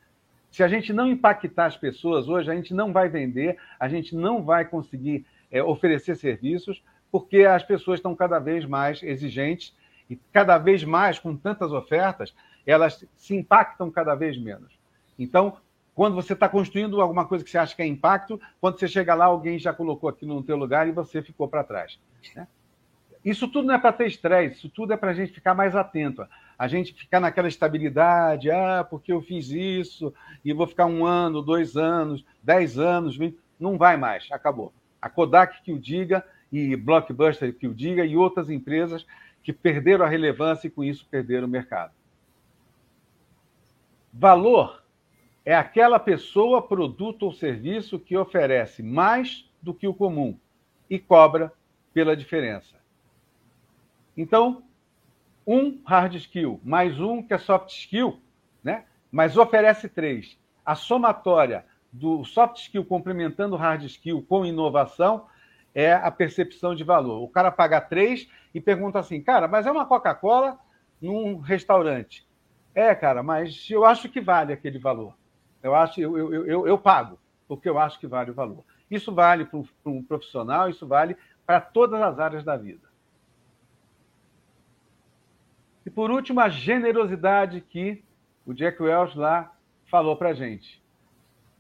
[0.57, 4.16] Se a gente não impactar as pessoas hoje, a gente não vai vender, a gente
[4.16, 6.82] não vai conseguir é, oferecer serviços,
[7.12, 9.76] porque as pessoas estão cada vez mais exigentes
[10.09, 12.34] e cada vez mais, com tantas ofertas,
[12.64, 14.72] elas se impactam cada vez menos.
[15.18, 15.59] Então,
[15.94, 19.14] quando você está construindo alguma coisa que você acha que é impacto, quando você chega
[19.14, 21.98] lá, alguém já colocou aquilo no teu lugar e você ficou para trás.
[22.34, 22.48] Né?
[23.27, 25.74] Isso tudo não é para ter estresse, isso tudo é para a gente ficar mais
[25.74, 26.24] atento.
[26.57, 30.14] A gente ficar naquela estabilidade, ah, porque eu fiz isso,
[30.45, 33.37] e vou ficar um ano, dois anos, dez anos, vinte...
[33.59, 34.72] não vai mais, acabou.
[35.03, 39.05] A Kodak que o diga, e Blockbuster que o diga, e outras empresas
[39.43, 41.93] que perderam a relevância e com isso perderam o mercado.
[44.12, 44.85] Valor
[45.45, 50.39] é aquela pessoa, produto ou serviço que oferece mais do que o comum
[50.89, 51.53] e cobra
[51.93, 52.77] pela diferença.
[54.17, 54.62] Então,
[55.47, 58.19] um hard skill mais um que é soft skill,
[58.62, 58.85] né?
[59.12, 60.39] mas oferece três.
[60.64, 65.27] A somatória do soft skill complementando o hard skill com inovação
[65.75, 67.23] é a percepção de valor.
[67.23, 70.59] O cara paga três e pergunta assim, cara, mas é uma Coca-Cola
[71.01, 72.27] num restaurante.
[72.75, 75.14] É, cara, mas eu acho que vale aquele valor.
[75.62, 78.64] Eu acho, eu, eu, eu, eu pago, porque eu acho que vale o valor.
[78.91, 82.86] Isso vale para um profissional, isso vale para todas as áreas da vida.
[85.87, 88.03] E por último, a generosidade que
[88.45, 90.82] o Jack Welch lá falou para gente.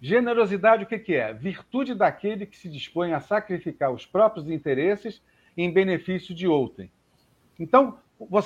[0.00, 1.32] Generosidade, o que, que é?
[1.32, 5.22] Virtude daquele que se dispõe a sacrificar os próprios interesses
[5.56, 6.90] em benefício de outrem.
[7.58, 7.98] Então,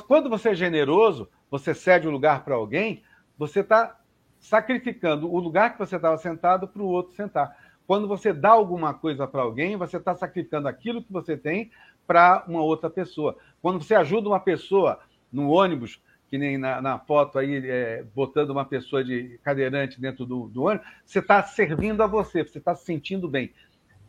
[0.06, 3.02] quando você é generoso, você cede o lugar para alguém,
[3.38, 3.98] você está
[4.38, 7.56] sacrificando o lugar que você estava sentado para o outro sentar.
[7.86, 11.70] Quando você dá alguma coisa para alguém, você está sacrificando aquilo que você tem
[12.06, 13.36] para uma outra pessoa.
[13.62, 15.00] Quando você ajuda uma pessoa
[15.32, 20.24] no ônibus, que nem na, na foto aí, é, botando uma pessoa de cadeirante dentro
[20.24, 23.52] do, do ônibus, você está servindo a você, você está se sentindo bem.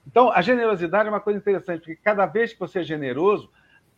[0.05, 3.49] Então, a generosidade é uma coisa interessante, porque cada vez que você é generoso,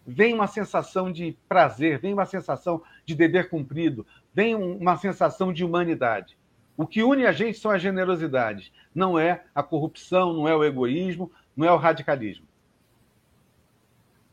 [0.05, 5.63] vem uma sensação de prazer, vem uma sensação de dever cumprido, vem uma sensação de
[5.63, 6.37] humanidade.
[6.75, 10.63] O que une a gente são as generosidades, não é a corrupção, não é o
[10.63, 12.45] egoísmo, não é o radicalismo.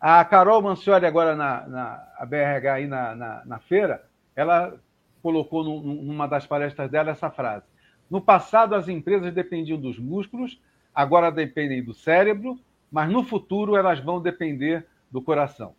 [0.00, 4.80] A Carol Mancioli, agora na, na BRH, aí na, na, na feira, ela
[5.22, 7.66] colocou numa das palestras dela essa frase.
[8.08, 10.58] No passado, as empresas dependiam dos músculos,
[10.94, 12.58] agora dependem do cérebro,
[12.90, 15.74] mas no futuro elas vão depender do coração.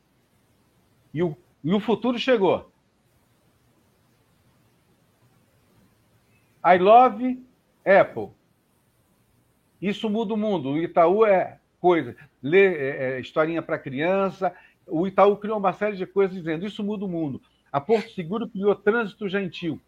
[1.12, 2.72] E o, e o futuro chegou.
[6.64, 7.44] I love
[7.84, 8.30] Apple.
[9.82, 10.70] Isso muda o mundo.
[10.70, 12.16] O Itaú é coisa.
[12.42, 14.54] Ler é, é, historinha para criança,
[14.88, 17.42] o Itaú criou uma série de coisas dizendo isso muda o mundo.
[17.72, 19.82] A Porto Seguro criou trânsito gentil.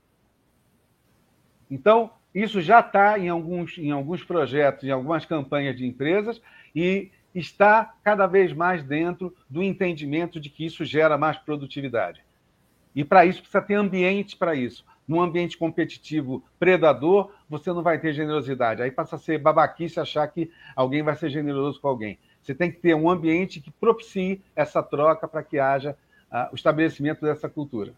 [1.69, 6.41] Então, isso já está em alguns, em alguns projetos, em algumas campanhas de empresas,
[6.75, 12.23] e está cada vez mais dentro do entendimento de que isso gera mais produtividade.
[12.95, 14.85] E para isso precisa ter ambiente para isso.
[15.07, 18.81] Num ambiente competitivo predador, você não vai ter generosidade.
[18.81, 22.17] Aí passa a ser babaquice achar que alguém vai ser generoso com alguém.
[22.41, 25.97] Você tem que ter um ambiente que propicie essa troca para que haja
[26.31, 27.93] uh, o estabelecimento dessa cultura.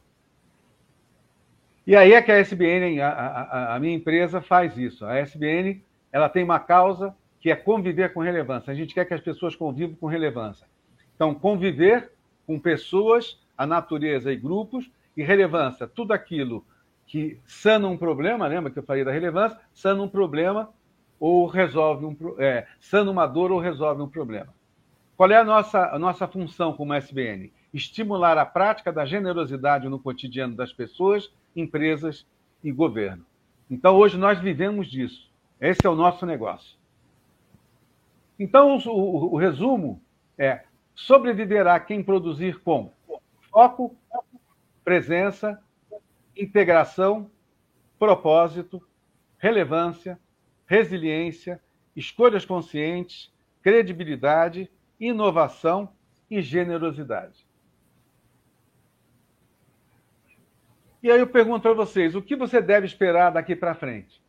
[1.86, 5.06] E aí é que a SBN, a, a, a, minha empresa, faz isso.
[5.06, 8.72] A SBN ela tem uma causa que é conviver com relevância.
[8.72, 10.66] A gente quer que as pessoas convivam com relevância.
[11.16, 12.12] Então, conviver
[12.48, 16.66] com pessoas, a natureza e grupos, e relevância, tudo aquilo
[17.06, 19.60] que sana um problema, lembra que eu falei da relevância?
[19.74, 20.70] Sana um problema
[21.20, 24.54] ou resolve um é, sana uma dor ou resolve um problema.
[25.16, 27.52] Qual é a nossa, a nossa função como SBN?
[27.74, 32.26] Estimular a prática da generosidade no cotidiano das pessoas, empresas
[32.64, 33.26] e governo.
[33.70, 35.30] Então, hoje nós vivemos disso.
[35.60, 36.78] Esse é o nosso negócio.
[38.38, 40.02] Então, o, o, o resumo
[40.38, 42.92] é: sobreviverá quem produzir com
[43.50, 43.96] foco,
[44.84, 45.62] presença,
[46.36, 47.30] integração,
[47.98, 48.82] propósito,
[49.38, 50.20] relevância,
[50.66, 51.62] resiliência,
[51.96, 54.70] escolhas conscientes, credibilidade,
[55.00, 55.94] inovação
[56.30, 57.46] e generosidade.
[61.02, 64.22] E aí eu pergunto para vocês, o que você deve esperar daqui para frente?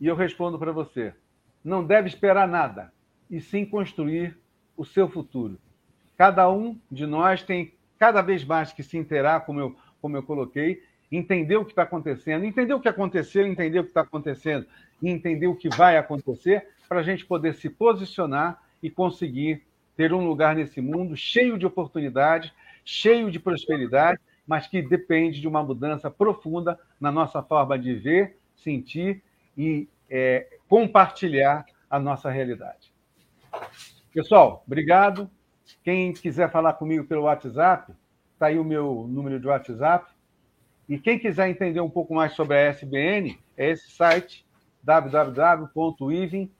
[0.00, 1.14] E eu respondo para você,
[1.62, 2.92] não deve esperar nada,
[3.30, 4.36] e sim construir
[4.76, 5.60] o seu futuro.
[6.16, 10.22] Cada um de nós tem cada vez mais que se interar, como eu, como eu
[10.22, 14.66] coloquei, entender o que está acontecendo, entender o que aconteceu, entender o que está acontecendo
[15.02, 19.62] e entender o que vai acontecer, para a gente poder se posicionar e conseguir
[19.96, 22.52] ter um lugar nesse mundo cheio de oportunidades,
[22.84, 28.38] cheio de prosperidade, mas que depende de uma mudança profunda na nossa forma de ver,
[28.56, 29.22] sentir
[29.56, 32.92] e é, compartilhar a nossa realidade.
[34.12, 35.30] Pessoal, obrigado.
[35.84, 37.92] Quem quiser falar comigo pelo WhatsApp,
[38.32, 40.10] está aí o meu número de WhatsApp.
[40.90, 44.44] E quem quiser entender um pouco mais sobre a SBN, é esse site
[44.82, 46.50] www.ivem.com.br.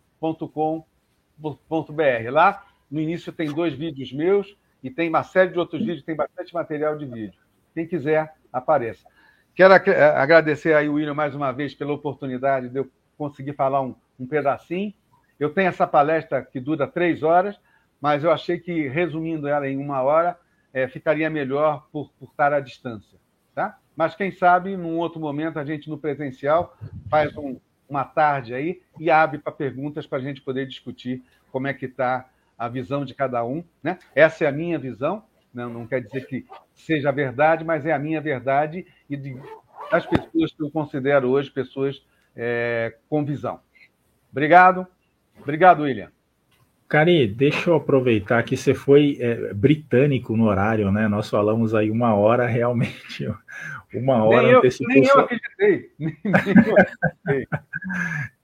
[2.31, 6.15] Lá, no início, tem dois vídeos meus e tem uma série de outros vídeos, tem
[6.15, 7.41] bastante material de vídeo.
[7.75, 9.05] Quem quiser, apareça.
[9.53, 13.83] Quero eh, agradecer aí o William mais uma vez pela oportunidade de eu conseguir falar
[13.83, 14.95] um, um pedacinho.
[15.41, 17.59] Eu tenho essa palestra que dura três horas,
[18.01, 20.39] mas eu achei que, resumindo ela em uma hora,
[20.73, 23.19] é, ficaria melhor por, por estar à distância.
[23.53, 23.77] Tá?
[24.01, 26.75] Mas quem sabe, num outro momento, a gente no presencial
[27.11, 31.23] faz um, uma tarde aí e abre para perguntas para a gente poder discutir
[31.53, 32.27] como é que está
[32.57, 33.63] a visão de cada um.
[33.83, 33.99] Né?
[34.15, 35.23] Essa é a minha visão,
[35.53, 35.75] não, né?
[35.75, 39.37] não quer dizer que seja verdade, mas é a minha verdade e de,
[39.93, 42.03] das pessoas que eu considero hoje pessoas
[42.35, 43.61] é, com visão.
[44.33, 44.87] Obrigado.
[45.43, 46.11] Obrigado, William.
[46.91, 51.07] Cari, deixa eu aproveitar que você foi é, britânico no horário, né?
[51.07, 53.33] Nós falamos aí uma hora, realmente,
[53.95, 55.91] uma hora nem eu, nem eu acreditei.
[55.97, 57.47] Nem, eu acreditei.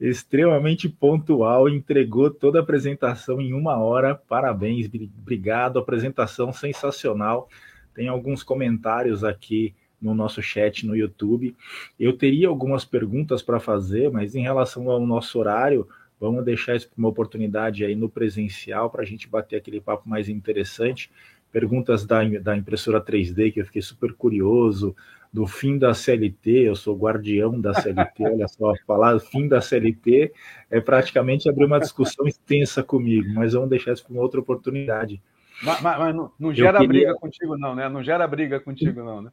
[0.01, 4.15] Extremamente pontual, entregou toda a apresentação em uma hora.
[4.15, 4.89] Parabéns,
[5.19, 5.81] obrigado.
[5.81, 7.49] Apresentação sensacional.
[7.97, 11.57] Tem alguns comentários aqui no nosso chat no YouTube.
[11.99, 15.89] Eu teria algumas perguntas para fazer, mas em relação ao nosso horário
[16.19, 20.09] Vamos deixar isso para uma oportunidade aí no presencial para a gente bater aquele papo
[20.09, 21.11] mais interessante.
[21.53, 24.95] Perguntas da, da impressora 3D, que eu fiquei super curioso,
[25.33, 30.33] do fim da CLT, eu sou guardião da CLT, olha só, falar fim da CLT
[30.71, 35.23] é praticamente abrir uma discussão extensa comigo, mas vamos deixar isso para uma outra oportunidade.
[35.63, 36.89] Mas, mas, mas não, não, gera queria...
[36.89, 37.89] briga contigo, não, né?
[37.89, 39.31] Não gera briga contigo, não, né?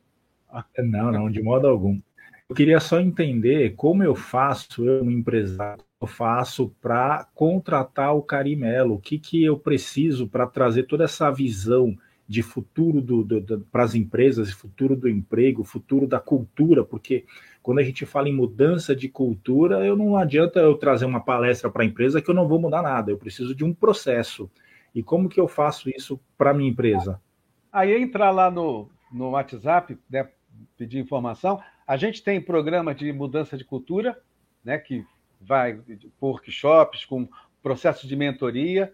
[0.77, 1.99] Não, não, de modo algum.
[2.47, 8.21] Eu queria só entender como eu faço, eu, um empresário, eu faço para contratar o
[8.21, 8.95] Carimelo?
[8.95, 11.97] O que, que eu preciso para trazer toda essa visão
[12.27, 16.83] de futuro do, do, para as empresas, futuro do emprego, futuro da cultura?
[16.83, 17.25] Porque
[17.61, 21.69] quando a gente fala em mudança de cultura, eu não adianta eu trazer uma palestra
[21.69, 23.09] para a empresa que eu não vou mudar nada.
[23.09, 24.51] Eu preciso de um processo.
[24.93, 27.19] E como que eu faço isso para minha empresa?
[27.71, 30.29] Aí entrar lá no, no WhatsApp, né,
[30.77, 31.61] pedir informação.
[31.87, 34.19] A gente tem programa de mudança de cultura,
[34.63, 35.05] né, que
[35.45, 35.79] vai
[36.19, 37.27] por workshops, com
[37.61, 38.93] processo de mentoria.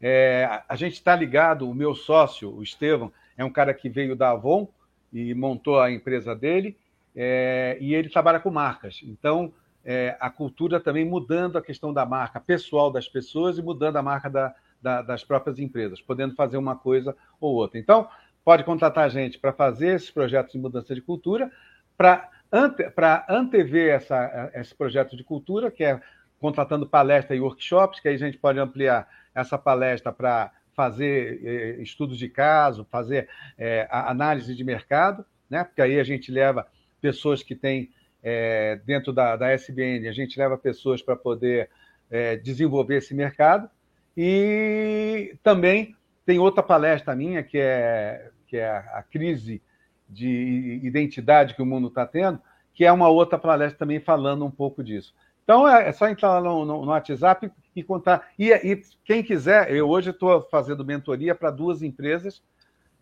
[0.00, 4.16] É, a gente está ligado, o meu sócio, o Estevam, é um cara que veio
[4.16, 4.68] da Avon
[5.12, 6.76] e montou a empresa dele,
[7.14, 9.00] é, e ele trabalha com marcas.
[9.02, 9.52] Então,
[9.84, 14.02] é, a cultura também mudando a questão da marca pessoal das pessoas e mudando a
[14.02, 17.78] marca da, da, das próprias empresas, podendo fazer uma coisa ou outra.
[17.78, 18.08] Então,
[18.44, 21.50] pode contratar a gente para fazer esses projetos de mudança de cultura,
[21.96, 22.84] para ante,
[23.28, 26.00] antever essa, esse projeto de cultura, que é
[26.40, 31.82] contratando palestras e workshops, que aí a gente pode ampliar essa palestra para fazer eh,
[31.82, 33.28] estudos de caso, fazer
[33.58, 35.64] eh, análise de mercado, né?
[35.64, 36.66] porque aí a gente leva
[37.00, 37.90] pessoas que têm,
[38.22, 41.68] eh, dentro da, da SBN, a gente leva pessoas para poder
[42.10, 43.68] eh, desenvolver esse mercado.
[44.16, 45.94] E também
[46.24, 49.62] tem outra palestra minha, que é, que é a crise
[50.10, 52.40] de identidade que o mundo está tendo,
[52.74, 55.14] que é uma outra palestra também falando um pouco disso.
[55.44, 58.28] Então é, é só entrar lá no, no, no WhatsApp e contar.
[58.38, 62.42] E, e, quem quiser, eu hoje estou fazendo mentoria para duas empresas,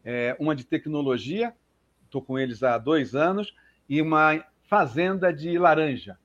[0.04, 1.52] é, uma de tecnologia,
[2.04, 3.54] estou com eles há dois anos,
[3.88, 6.18] e uma fazenda de laranja.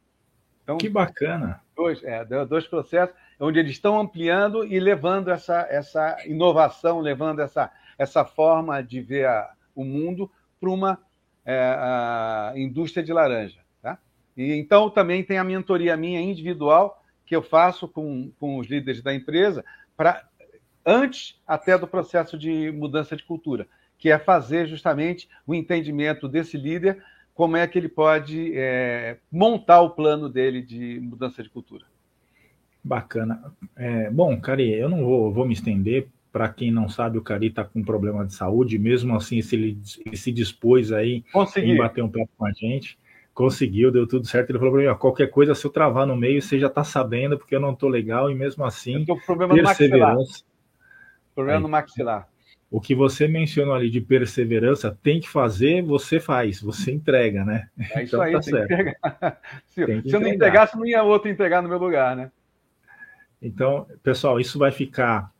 [0.63, 1.61] Então, que bacana!
[1.75, 7.71] Dois, é, dois processos onde eles estão ampliando e levando essa, essa inovação, levando essa,
[7.97, 10.31] essa forma de ver a, o mundo
[10.63, 10.97] para uma
[11.45, 13.59] é, indústria de laranja.
[13.81, 13.99] Tá?
[14.37, 19.01] E, então, também tem a mentoria minha individual, que eu faço com, com os líderes
[19.01, 19.65] da empresa,
[19.97, 20.25] para
[20.85, 26.57] antes até do processo de mudança de cultura, que é fazer justamente o entendimento desse
[26.57, 27.03] líder,
[27.33, 31.85] como é que ele pode é, montar o plano dele de mudança de cultura.
[32.81, 33.53] Bacana.
[33.75, 36.07] É, bom, Cari, eu não vou, vou me estender.
[36.33, 38.79] Para quem não sabe, o Cari está com problema de saúde.
[38.79, 41.71] Mesmo assim, se ele, ele se dispôs aí Consegui.
[41.71, 42.97] em bater um papo com a gente.
[43.35, 44.49] Conseguiu, deu tudo certo.
[44.49, 47.37] Ele falou para mim: qualquer coisa, se eu travar no meio, você já está sabendo,
[47.37, 48.31] porque eu não estou legal.
[48.31, 50.43] E mesmo assim, problema perseverança.
[51.35, 52.27] Problema aí, no maxilar.
[52.71, 57.69] O que você mencionou ali de perseverança, tem que fazer, você faz, você entrega, né?
[57.77, 58.67] É isso então, aí, tá tem certo.
[58.67, 59.41] que entregar.
[59.67, 62.31] Se, se eu não entregasse, não ia outro entregar no meu lugar, né?
[63.39, 65.32] Então, pessoal, isso vai ficar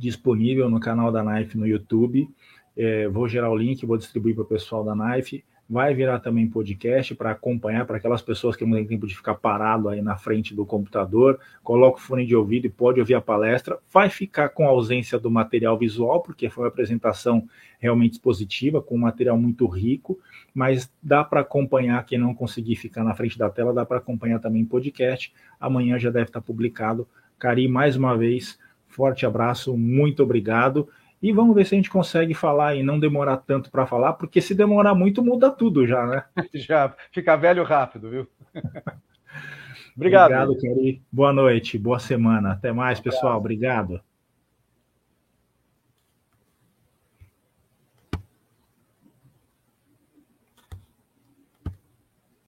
[0.00, 2.28] disponível no canal da Knife no YouTube.
[2.74, 5.44] É, vou gerar o link, vou distribuir para o pessoal da Knife.
[5.68, 9.36] Vai virar também podcast para acompanhar para aquelas pessoas que não têm tempo de ficar
[9.36, 11.38] parado aí na frente do computador.
[11.62, 13.78] Coloca o fone de ouvido e pode ouvir a palestra.
[13.92, 17.46] Vai ficar com ausência do material visual, porque foi uma apresentação
[17.78, 20.18] realmente expositiva, com um material muito rico,
[20.52, 22.04] mas dá para acompanhar.
[22.04, 25.32] Quem não conseguir ficar na frente da tela, dá para acompanhar também em podcast.
[25.60, 27.06] Amanhã já deve estar publicado
[27.40, 28.58] Cari, mais uma vez,
[28.90, 30.88] forte abraço, muito obrigado.
[31.22, 34.40] E vamos ver se a gente consegue falar e não demorar tanto para falar, porque
[34.40, 36.24] se demorar muito, muda tudo já, né?
[36.54, 38.26] Já fica velho rápido, viu?
[39.94, 40.32] obrigado.
[40.32, 41.02] Obrigado, Cari.
[41.12, 42.52] Boa noite, boa semana.
[42.52, 43.36] Até mais, pessoal.
[43.36, 44.00] Obrigado.